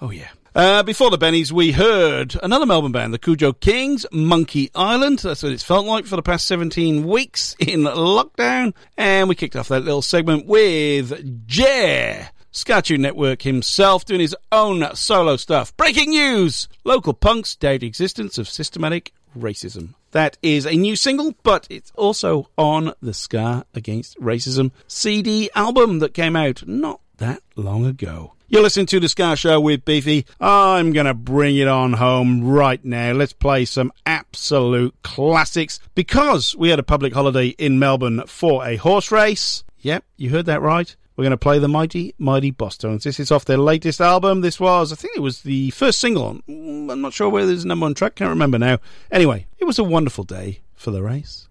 Oh, 0.00 0.12
yeah. 0.12 0.28
Uh, 0.54 0.84
before 0.84 1.10
the 1.10 1.18
Bennies, 1.18 1.50
we 1.50 1.72
heard 1.72 2.36
another 2.40 2.66
Melbourne 2.66 2.92
band, 2.92 3.12
the 3.12 3.18
Kujo 3.18 3.58
Kings, 3.58 4.06
Monkey 4.12 4.70
Island. 4.76 5.18
That's 5.18 5.42
what 5.42 5.50
it's 5.50 5.64
felt 5.64 5.86
like 5.86 6.06
for 6.06 6.14
the 6.14 6.22
past 6.22 6.46
17 6.46 7.04
weeks 7.04 7.56
in 7.58 7.80
lockdown. 7.80 8.74
And 8.96 9.28
we 9.28 9.34
kicked 9.34 9.56
off 9.56 9.66
that 9.68 9.82
little 9.82 10.02
segment 10.02 10.46
with 10.46 11.48
Jer. 11.48 12.28
Skatune 12.58 12.98
Network 12.98 13.42
himself 13.42 14.04
doing 14.04 14.20
his 14.20 14.34
own 14.50 14.84
solo 14.96 15.36
stuff. 15.36 15.76
Breaking 15.76 16.10
news! 16.10 16.68
Local 16.82 17.14
punks 17.14 17.54
doubt 17.54 17.84
existence 17.84 18.36
of 18.36 18.48
systematic 18.48 19.12
racism. 19.38 19.94
That 20.10 20.38
is 20.42 20.66
a 20.66 20.72
new 20.72 20.96
single, 20.96 21.34
but 21.44 21.68
it's 21.70 21.92
also 21.94 22.48
on 22.58 22.94
the 23.00 23.14
Ska 23.14 23.64
Against 23.74 24.18
Racism 24.20 24.72
CD 24.88 25.50
album 25.54 26.00
that 26.00 26.14
came 26.14 26.34
out 26.34 26.66
not 26.66 27.00
that 27.18 27.42
long 27.54 27.86
ago. 27.86 28.34
You're 28.48 28.62
listening 28.62 28.86
to 28.86 28.98
The 28.98 29.08
Ska 29.08 29.36
Show 29.36 29.60
with 29.60 29.84
Beefy. 29.84 30.26
I'm 30.40 30.92
going 30.92 31.06
to 31.06 31.14
bring 31.14 31.56
it 31.56 31.68
on 31.68 31.92
home 31.92 32.42
right 32.42 32.82
now. 32.84 33.12
Let's 33.12 33.34
play 33.34 33.66
some 33.66 33.92
absolute 34.04 34.96
classics 35.02 35.78
because 35.94 36.56
we 36.56 36.70
had 36.70 36.78
a 36.78 36.82
public 36.84 37.12
holiday 37.12 37.48
in 37.48 37.78
Melbourne 37.78 38.22
for 38.26 38.66
a 38.66 38.76
horse 38.76 39.12
race. 39.12 39.62
Yep, 39.80 40.04
you 40.16 40.30
heard 40.30 40.46
that 40.46 40.62
right. 40.62 40.96
We're 41.18 41.24
going 41.24 41.32
to 41.32 41.36
play 41.36 41.58
the 41.58 41.66
Mighty 41.66 42.14
Mighty 42.16 42.52
Bosstones. 42.52 43.02
This 43.02 43.18
is 43.18 43.32
off 43.32 43.44
their 43.44 43.58
latest 43.58 44.00
album. 44.00 44.40
This 44.40 44.60
was, 44.60 44.92
I 44.92 44.94
think 44.94 45.16
it 45.16 45.20
was 45.20 45.42
the 45.42 45.70
first 45.70 45.98
single. 45.98 46.34
Mm, 46.48 46.92
I'm 46.92 47.00
not 47.00 47.12
sure 47.12 47.28
whether 47.28 47.50
it's 47.50 47.64
number 47.64 47.86
one 47.86 47.94
track. 47.94 48.14
Can't 48.14 48.28
remember 48.28 48.56
now. 48.56 48.78
Anyway, 49.10 49.48
it 49.58 49.64
was 49.64 49.80
a 49.80 49.84
wonderful 49.84 50.22
day 50.22 50.60
for 50.76 50.92
the 50.92 51.02
race. 51.02 51.48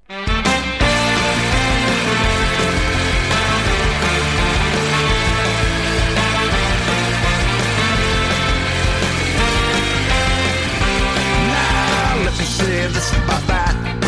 This. 12.87 13.13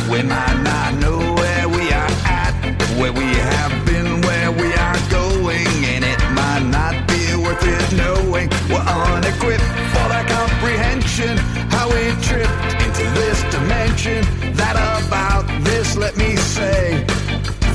We 0.10 0.24
might 0.24 0.62
not 0.64 0.96
know 0.96 1.18
where 1.36 1.68
we 1.70 1.92
are 1.92 2.10
at, 2.24 2.82
where 2.98 3.12
we 3.12 3.26
have 3.26 3.86
been, 3.86 3.89
it 7.64 7.92
knowing 7.94 8.50
we're 8.70 8.86
unequipped 8.86 9.70
for 9.94 10.08
the 10.14 10.22
comprehension. 10.28 11.38
How 11.74 11.88
we 11.90 12.12
tripped 12.28 12.66
into 12.86 13.06
this 13.20 13.40
dimension. 13.52 14.22
That 14.56 14.76
about 14.76 15.46
this, 15.64 15.96
let 15.96 16.18
me 16.18 16.36
say. 16.36 17.06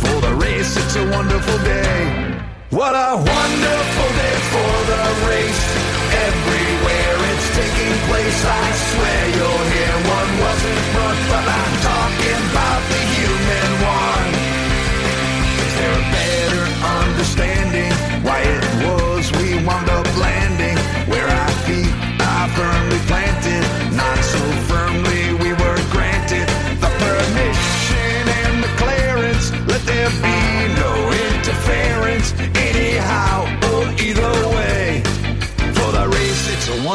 For 0.03 0.16
the 0.20 0.35
race, 0.41 0.76
it's 0.76 0.97
a 0.97 1.07
wonderful 1.11 1.59
day. 1.64 2.35
What 2.70 2.95
a 2.95 3.16
wonderful 3.16 4.11
day 4.22 4.37
for 4.53 4.74
the 4.91 5.03
race. 5.30 5.64
Everywhere 6.28 7.16
it's 7.30 7.49
taking 7.55 7.95
place, 8.09 8.41
I 8.45 8.64
swear 8.89 9.22
you'll 9.37 9.64
hear 9.74 9.95
one 10.18 10.30
wasn't 10.45 10.82
run, 10.97 11.16
but 11.30 11.45
I'm 11.59 11.74
talking 11.91 12.41
about 12.51 12.82
the 12.91 13.13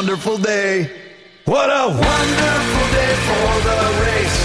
wonderful 0.10 0.38
day. 0.40 0.90
What 1.46 1.70
a 1.70 1.86
wonderful 1.86 2.86
day 2.98 3.14
for 3.30 3.52
the 3.62 3.80
race. 4.02 4.40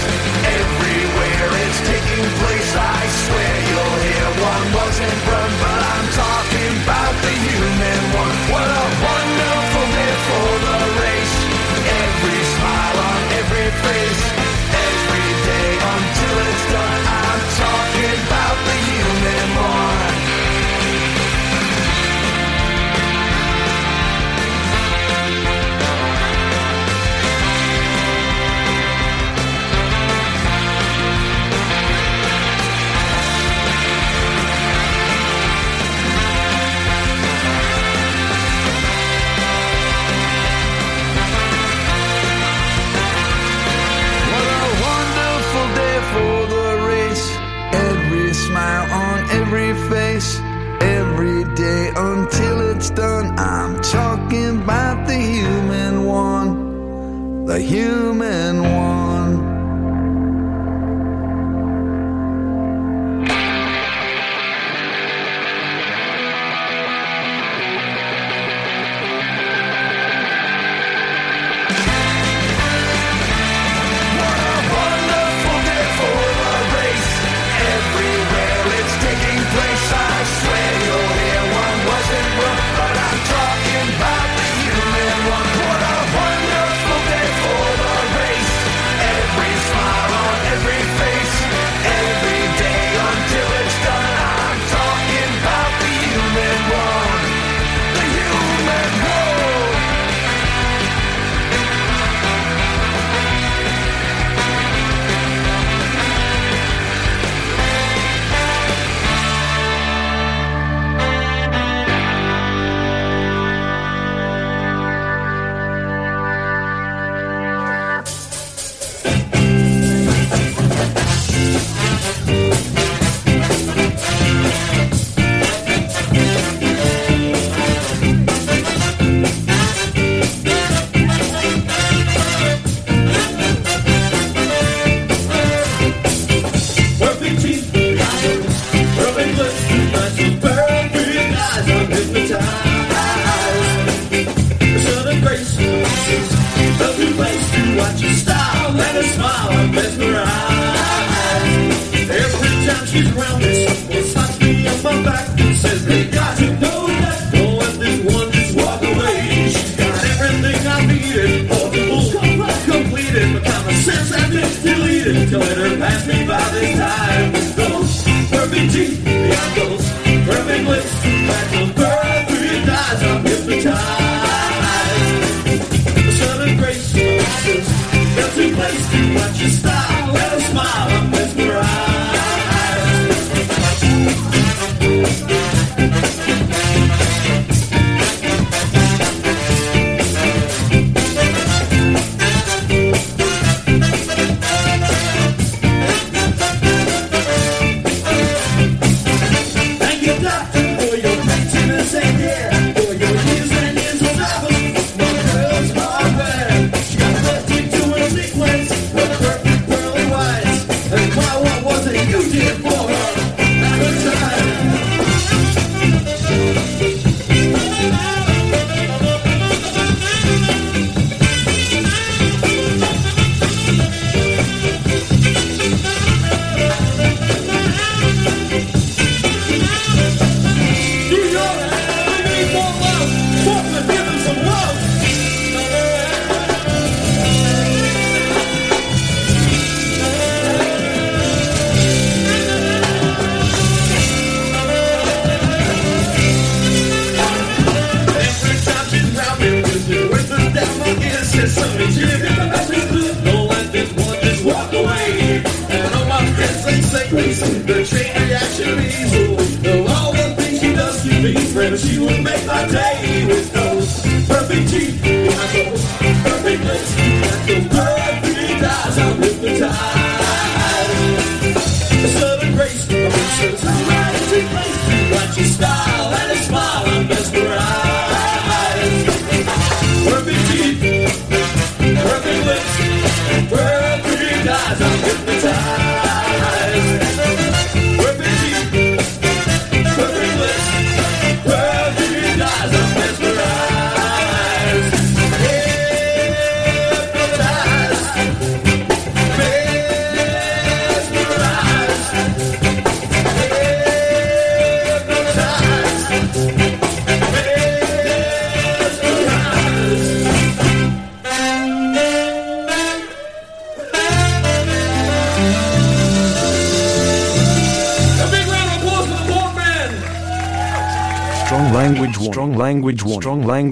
Everywhere 0.61 1.49
it's 1.65 1.79
taking 1.89 2.27
place, 2.37 2.71
I 2.77 3.01
swear 3.25 3.53
you'll 3.69 3.97
hear 4.05 4.27
one 4.45 4.65
wasn't 4.77 5.19
run, 5.25 5.51
but 5.65 5.81
I'm 5.89 6.07
talking 6.21 6.71
about 6.85 7.13
the 7.25 7.33
human 7.49 8.01
one. 8.13 8.37
What 8.53 8.69
a 8.69 8.85
wonderful 9.09 9.87
day 9.97 10.13
for 10.29 10.49
the 10.69 10.79
race. 11.01 11.35
Every 11.81 12.41
smile 12.53 12.97
on 13.09 13.21
every 13.41 13.69
face. 13.81 14.34
Until 51.95 52.71
it's 52.71 52.89
done. 52.89 53.37
I'm 53.39 53.81
talking 53.81 54.61
about 54.61 55.07
the 55.07 55.17
human 55.17 56.05
one. 56.05 57.45
The 57.45 57.59
human 57.59 58.61
one. 58.61 59.04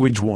Language 0.04 0.22
warning. 0.22 0.33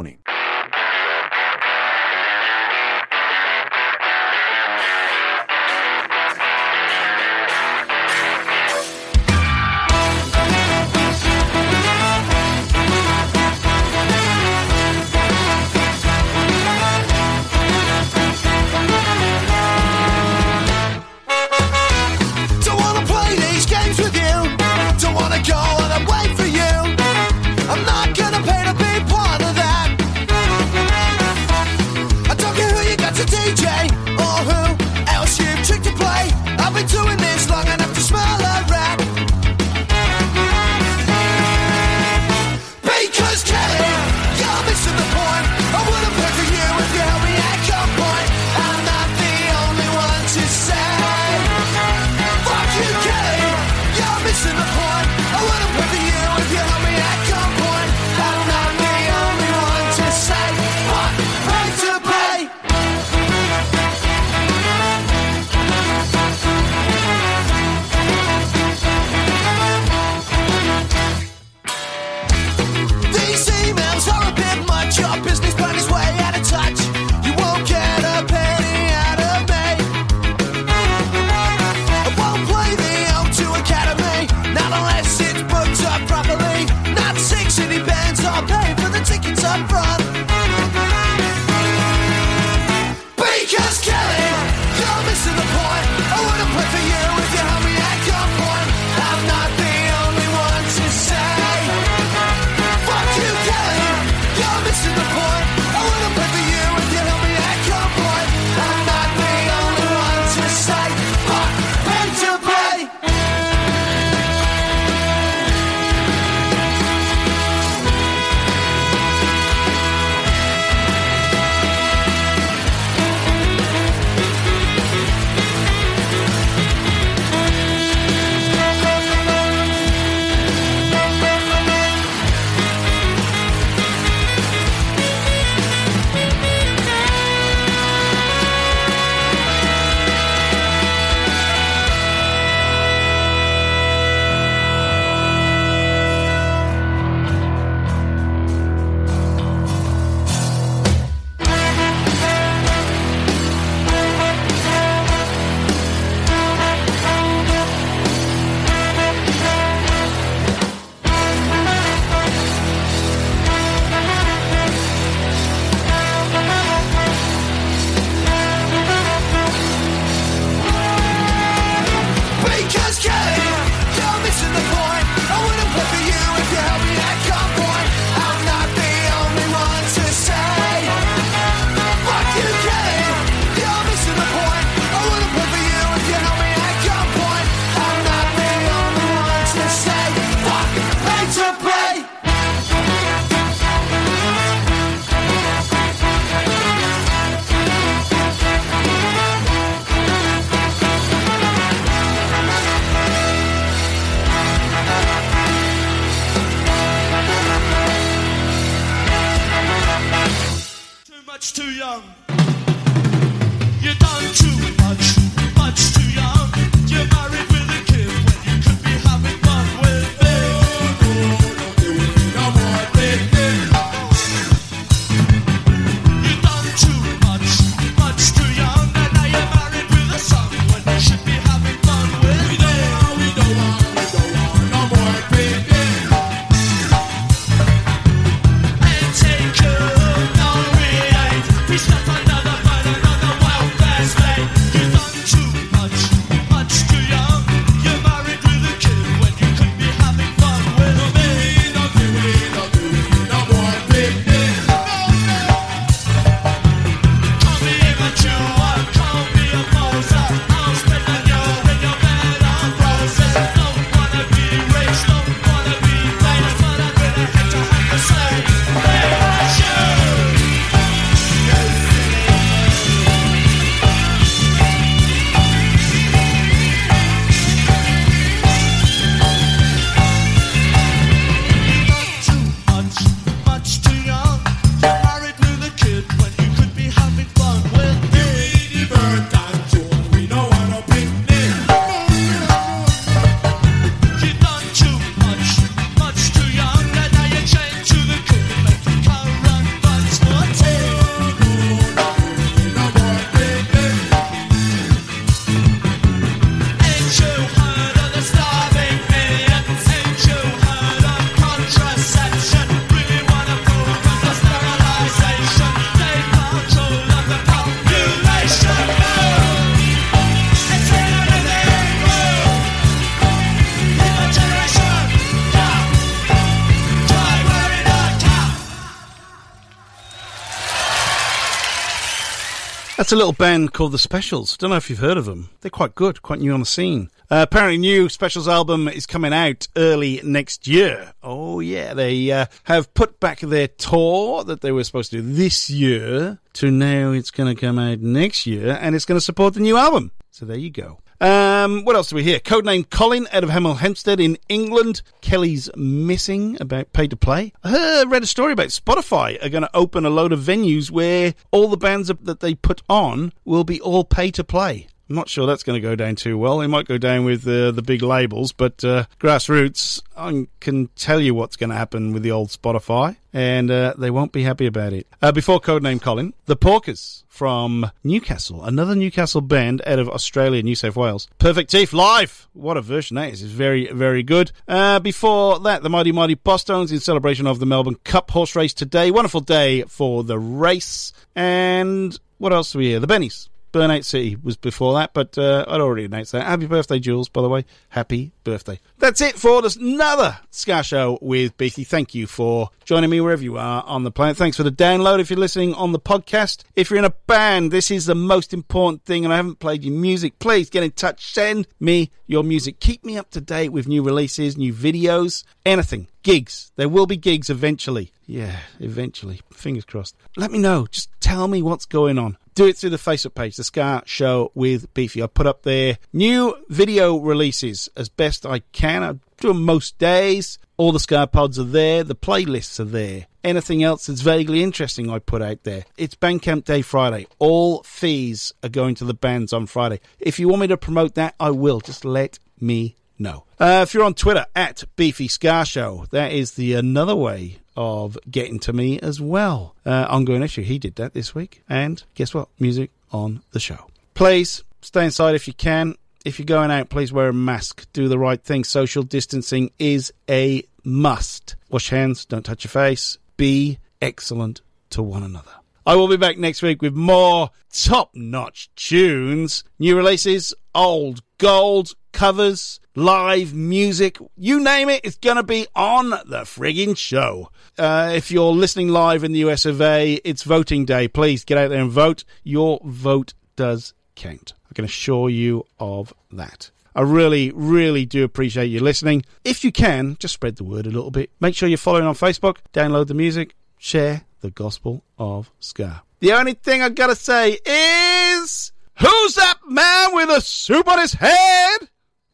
That's 333.08 333.14
a 333.14 333.16
little 333.16 333.32
band 333.32 333.72
called 333.72 333.92
The 333.92 333.98
Specials. 333.98 334.54
Don't 334.58 334.68
know 334.68 334.76
if 334.76 334.90
you've 334.90 334.98
heard 334.98 335.16
of 335.16 335.24
them. 335.24 335.48
They're 335.62 335.70
quite 335.70 335.94
good, 335.94 336.20
quite 336.20 336.40
new 336.40 336.52
on 336.52 336.60
the 336.60 336.66
scene. 336.66 337.08
Uh, 337.30 337.46
apparently, 337.48 337.78
new 337.78 338.10
Specials 338.10 338.46
album 338.46 338.86
is 338.86 339.06
coming 339.06 339.32
out 339.32 339.66
early 339.76 340.20
next 340.22 340.66
year. 340.66 341.14
Oh 341.22 341.60
yeah, 341.60 341.94
they 341.94 342.30
uh, 342.30 342.44
have 342.64 342.92
put 342.92 343.18
back 343.18 343.40
their 343.40 343.66
tour 343.66 344.44
that 344.44 344.60
they 344.60 344.72
were 344.72 344.84
supposed 344.84 345.10
to 345.12 345.22
do 345.22 345.32
this 345.32 345.70
year 345.70 346.38
to 346.52 346.70
now 346.70 347.12
it's 347.12 347.30
going 347.30 347.56
to 347.56 347.58
come 347.58 347.78
out 347.78 348.00
next 348.00 348.46
year, 348.46 348.76
and 348.78 348.94
it's 348.94 349.06
going 349.06 349.16
to 349.16 349.24
support 349.24 349.54
the 349.54 349.60
new 349.60 349.78
album. 349.78 350.10
So 350.30 350.44
there 350.44 350.58
you 350.58 350.68
go. 350.68 351.00
Um, 351.20 351.84
what 351.84 351.96
else 351.96 352.10
do 352.10 352.16
we 352.16 352.22
hear? 352.22 352.38
Codename 352.38 352.88
Colin 352.88 353.26
out 353.32 353.42
of 353.42 353.50
Hemel 353.50 353.78
Hempstead 353.78 354.20
in 354.20 354.38
England. 354.48 355.02
Kelly's 355.20 355.68
missing 355.76 356.56
about 356.60 356.92
pay 356.92 357.08
to 357.08 357.16
play. 357.16 357.52
I 357.64 358.04
read 358.06 358.22
a 358.22 358.26
story 358.26 358.52
about 358.52 358.68
Spotify 358.68 359.42
are 359.44 359.48
going 359.48 359.62
to 359.62 359.76
open 359.76 360.06
a 360.06 360.10
load 360.10 360.32
of 360.32 360.40
venues 360.40 360.90
where 360.90 361.34
all 361.50 361.68
the 361.68 361.76
bands 361.76 362.08
that 362.08 362.40
they 362.40 362.54
put 362.54 362.82
on 362.88 363.32
will 363.44 363.64
be 363.64 363.80
all 363.80 364.04
pay 364.04 364.30
to 364.30 364.44
play. 364.44 364.86
I'm 365.08 365.16
not 365.16 365.30
sure 365.30 365.46
that's 365.46 365.62
going 365.62 365.80
to 365.80 365.86
go 365.86 365.96
down 365.96 366.16
too 366.16 366.36
well. 366.36 366.60
It 366.60 366.68
might 366.68 366.86
go 366.86 366.98
down 366.98 367.24
with 367.24 367.48
uh, 367.48 367.70
the 367.70 367.80
big 367.80 368.02
labels, 368.02 368.52
but 368.52 368.84
uh, 368.84 369.04
grassroots, 369.18 370.02
I 370.14 370.48
can 370.60 370.88
tell 370.96 371.18
you 371.18 371.34
what's 371.34 371.56
going 371.56 371.70
to 371.70 371.76
happen 371.76 372.12
with 372.12 372.22
the 372.22 372.32
old 372.32 372.48
Spotify, 372.48 373.16
and 373.32 373.70
uh, 373.70 373.94
they 373.96 374.10
won't 374.10 374.32
be 374.32 374.42
happy 374.42 374.66
about 374.66 374.92
it. 374.92 375.06
Uh, 375.22 375.32
before 375.32 375.60
Codename 375.60 376.02
Colin, 376.02 376.34
the 376.44 376.56
Porkers 376.56 377.24
from 377.26 377.90
Newcastle, 378.04 378.62
another 378.64 378.94
Newcastle 378.94 379.40
band 379.40 379.80
out 379.86 379.98
of 379.98 380.10
Australia, 380.10 380.62
New 380.62 380.74
South 380.74 380.96
Wales. 380.96 381.26
Perfect 381.38 381.70
Teeth 381.70 381.94
live. 381.94 382.46
What 382.52 382.76
a 382.76 382.82
version 382.82 383.14
that 383.14 383.32
is! 383.32 383.42
It's 383.42 383.52
very, 383.52 383.90
very 383.90 384.22
good. 384.22 384.52
Uh, 384.66 385.00
before 385.00 385.58
that, 385.60 385.82
the 385.82 385.88
Mighty 385.88 386.12
Mighty 386.12 386.36
Bosstones 386.36 386.92
in 386.92 387.00
celebration 387.00 387.46
of 387.46 387.60
the 387.60 387.66
Melbourne 387.66 387.96
Cup 388.04 388.30
horse 388.30 388.54
race 388.54 388.74
today. 388.74 389.10
Wonderful 389.10 389.40
day 389.40 389.84
for 389.84 390.22
the 390.22 390.38
race. 390.38 391.14
And 391.34 392.18
what 392.36 392.52
else 392.52 392.72
do 392.72 392.78
we 392.80 392.88
hear? 392.88 393.00
The 393.00 393.06
Bennies. 393.06 393.48
Burnout 393.72 394.04
City 394.04 394.36
was 394.42 394.56
before 394.56 394.94
that, 394.94 395.12
but 395.12 395.36
uh, 395.36 395.64
I'd 395.68 395.80
already 395.80 396.04
announced 396.04 396.32
that. 396.32 396.44
Happy 396.44 396.66
birthday, 396.66 396.98
Jules, 396.98 397.28
by 397.28 397.42
the 397.42 397.48
way. 397.48 397.64
Happy 397.90 398.32
birthday. 398.44 398.80
That's 398.98 399.20
it 399.20 399.36
for 399.36 399.62
another 399.76 400.38
Ska 400.50 400.82
Show 400.82 401.18
with 401.20 401.56
Beefy. 401.56 401.84
Thank 401.84 402.14
you 402.14 402.26
for 402.26 402.70
joining 402.84 403.10
me 403.10 403.20
wherever 403.20 403.42
you 403.42 403.58
are 403.58 403.82
on 403.84 404.04
the 404.04 404.10
planet. 404.10 404.36
Thanks 404.36 404.56
for 404.56 404.62
the 404.62 404.72
download 404.72 405.20
if 405.20 405.30
you're 405.30 405.38
listening 405.38 405.74
on 405.74 405.92
the 405.92 406.00
podcast. 406.00 406.62
If 406.74 406.90
you're 406.90 406.98
in 406.98 407.04
a 407.04 407.14
band, 407.26 407.70
this 407.70 407.90
is 407.90 408.06
the 408.06 408.14
most 408.14 408.54
important 408.54 409.04
thing, 409.04 409.24
and 409.24 409.32
I 409.32 409.36
haven't 409.36 409.58
played 409.58 409.84
your 409.84 409.94
music. 409.94 410.38
Please 410.38 410.70
get 410.70 410.82
in 410.82 410.92
touch. 410.92 411.32
Send 411.32 411.68
me 411.78 412.10
your 412.26 412.44
music. 412.44 412.80
Keep 412.80 413.04
me 413.04 413.18
up 413.18 413.30
to 413.30 413.40
date 413.40 413.70
with 413.70 413.88
new 413.88 414.02
releases, 414.02 414.56
new 414.56 414.72
videos, 414.72 415.44
anything. 415.66 416.08
Gigs. 416.22 416.72
There 416.76 416.88
will 416.88 417.06
be 417.06 417.16
gigs 417.16 417.48
eventually. 417.48 418.12
Yeah, 418.26 418.58
eventually. 418.80 419.40
Fingers 419.52 419.86
crossed. 419.86 420.14
Let 420.36 420.50
me 420.50 420.58
know. 420.58 420.86
Just 420.90 421.10
tell 421.20 421.48
me 421.48 421.62
what's 421.62 421.86
going 421.86 422.18
on 422.18 422.36
do 422.58 422.66
it 422.66 422.76
through 422.76 422.90
the 422.90 422.96
Facebook 422.96 423.36
page, 423.36 423.54
The 423.54 423.62
Ska 423.62 424.02
Show 424.04 424.50
with 424.52 424.92
Beefy. 424.92 425.22
I 425.22 425.28
put 425.28 425.46
up 425.46 425.62
there 425.62 425.96
new 426.12 426.56
video 426.68 427.16
releases 427.16 427.88
as 427.96 428.08
best 428.08 428.44
I 428.44 428.58
can. 428.72 429.04
I 429.04 429.12
do 429.40 429.48
them 429.48 429.64
most 429.64 429.96
days. 429.98 430.58
All 430.76 430.90
the 430.90 430.98
Ska 430.98 431.28
pods 431.28 431.56
are 431.60 431.62
there. 431.62 432.02
The 432.02 432.16
playlists 432.16 432.80
are 432.80 432.84
there. 432.84 433.26
Anything 433.44 433.84
else 433.84 434.06
that's 434.06 434.22
vaguely 434.22 434.64
interesting 434.64 435.08
I 435.08 435.20
put 435.20 435.40
out 435.40 435.62
there. 435.62 435.84
It's 435.96 436.16
Bandcamp 436.16 436.64
Day 436.64 436.82
Friday. 436.82 437.28
All 437.38 437.84
fees 437.84 438.52
are 438.64 438.68
going 438.68 438.96
to 438.96 439.04
the 439.04 439.14
bands 439.14 439.52
on 439.52 439.66
Friday. 439.66 440.00
If 440.18 440.40
you 440.40 440.48
want 440.48 440.62
me 440.62 440.66
to 440.66 440.76
promote 440.76 441.14
that, 441.14 441.36
I 441.38 441.50
will. 441.50 441.78
Just 441.78 442.04
let 442.04 442.40
me 442.60 442.96
know. 443.20 443.44
Uh, 443.60 443.84
if 443.84 443.94
you're 443.94 444.02
on 444.02 444.14
Twitter, 444.14 444.46
at 444.56 444.82
Beefy 444.96 445.28
Ska 445.28 445.64
Show, 445.64 446.06
that 446.10 446.32
is 446.32 446.52
the 446.52 446.74
another 446.74 447.14
way 447.14 447.58
of 447.78 448.18
getting 448.28 448.58
to 448.58 448.72
me 448.72 448.98
as 448.98 449.20
well. 449.20 449.76
Uh, 449.86 450.04
ongoing 450.10 450.42
issue. 450.42 450.62
He 450.62 450.80
did 450.80 450.96
that 450.96 451.14
this 451.14 451.32
week. 451.32 451.62
And 451.68 452.02
guess 452.16 452.34
what? 452.34 452.48
Music 452.58 452.90
on 453.12 453.40
the 453.52 453.60
show. 453.60 453.86
Please 454.14 454.64
stay 454.82 455.04
inside 455.04 455.36
if 455.36 455.46
you 455.46 455.54
can. 455.54 455.94
If 456.24 456.40
you're 456.40 456.46
going 456.46 456.72
out, 456.72 456.90
please 456.90 457.12
wear 457.12 457.28
a 457.28 457.32
mask. 457.32 457.86
Do 457.92 458.08
the 458.08 458.18
right 458.18 458.42
thing. 458.42 458.64
Social 458.64 459.04
distancing 459.04 459.70
is 459.78 460.12
a 460.28 460.64
must. 460.82 461.54
Wash 461.70 461.90
hands. 461.90 462.24
Don't 462.24 462.44
touch 462.44 462.64
your 462.64 462.70
face. 462.70 463.16
Be 463.36 463.78
excellent 464.02 464.60
to 464.90 465.00
one 465.00 465.22
another. 465.22 465.52
I 465.86 465.94
will 465.94 466.08
be 466.08 466.16
back 466.16 466.36
next 466.36 466.62
week 466.62 466.82
with 466.82 466.94
more 466.94 467.50
top 467.72 468.10
notch 468.12 468.70
tunes, 468.74 469.62
new 469.78 469.96
releases, 469.96 470.52
old 470.74 471.22
gold, 471.38 471.92
covers, 472.12 472.80
live 472.98 473.54
music, 473.54 474.18
you 474.36 474.60
name 474.60 474.88
it, 474.88 475.00
it's 475.04 475.16
going 475.16 475.36
to 475.36 475.42
be 475.42 475.66
on 475.74 476.10
the 476.10 476.42
friggin' 476.44 476.96
show. 476.96 477.50
Uh, 477.78 478.12
if 478.14 478.30
you're 478.30 478.52
listening 478.52 478.88
live 478.88 479.22
in 479.22 479.32
the 479.32 479.38
US 479.40 479.64
of 479.64 479.80
A, 479.80 480.14
it's 480.24 480.42
voting 480.42 480.84
day. 480.84 481.06
Please 481.08 481.44
get 481.44 481.58
out 481.58 481.68
there 481.68 481.80
and 481.80 481.90
vote. 481.90 482.24
Your 482.42 482.80
vote 482.84 483.34
does 483.56 483.94
count. 484.16 484.52
I 484.70 484.74
can 484.74 484.84
assure 484.84 485.30
you 485.30 485.64
of 485.78 486.12
that. 486.32 486.70
I 486.94 487.02
really, 487.02 487.52
really 487.54 488.04
do 488.04 488.24
appreciate 488.24 488.66
you 488.66 488.80
listening. 488.80 489.24
If 489.44 489.62
you 489.62 489.70
can, 489.70 490.16
just 490.18 490.34
spread 490.34 490.56
the 490.56 490.64
word 490.64 490.86
a 490.86 490.90
little 490.90 491.12
bit. 491.12 491.30
Make 491.38 491.54
sure 491.54 491.68
you're 491.68 491.78
following 491.78 492.04
on 492.04 492.14
Facebook, 492.14 492.56
download 492.72 493.06
the 493.06 493.14
music, 493.14 493.54
share 493.78 494.22
the 494.40 494.50
gospel 494.50 495.04
of 495.18 495.52
Ska. 495.60 496.02
The 496.18 496.32
only 496.32 496.54
thing 496.54 496.82
I've 496.82 496.96
gotta 496.96 497.14
say 497.14 497.58
is 497.64 498.72
Who's 499.00 499.36
that 499.36 499.58
man 499.68 500.12
with 500.12 500.28
a 500.28 500.40
soup 500.40 500.88
on 500.88 500.98
his 500.98 501.12
head? 501.12 501.88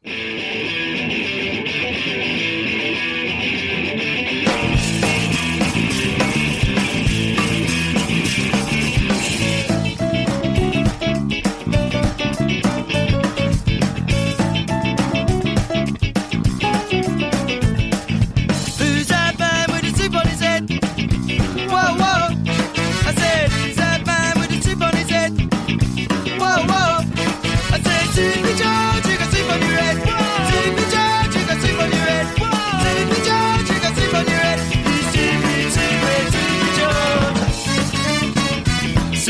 Thank 0.05 0.75
you. 0.79 0.84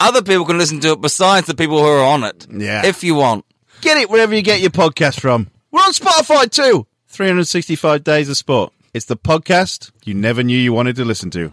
other 0.00 0.22
people 0.22 0.44
can 0.44 0.58
listen 0.58 0.80
to 0.80 0.92
it 0.92 1.00
besides 1.00 1.46
the 1.46 1.54
people 1.54 1.78
who 1.78 1.86
are 1.86 2.04
on 2.04 2.24
it. 2.24 2.46
Yeah. 2.50 2.84
If 2.84 3.04
you 3.04 3.14
want. 3.14 3.44
Get 3.80 3.96
it 3.96 4.10
wherever 4.10 4.34
you 4.34 4.42
get 4.42 4.60
your 4.60 4.70
podcast 4.70 5.20
from. 5.20 5.50
We're 5.70 5.80
on 5.80 5.92
Spotify 5.92 6.50
too. 6.50 6.86
365 7.08 8.02
Days 8.02 8.28
of 8.28 8.36
Sport. 8.36 8.72
It's 8.92 9.06
the 9.06 9.16
podcast 9.16 9.92
you 10.04 10.14
never 10.14 10.42
knew 10.42 10.58
you 10.58 10.72
wanted 10.72 10.96
to 10.96 11.04
listen 11.04 11.30
to. 11.30 11.52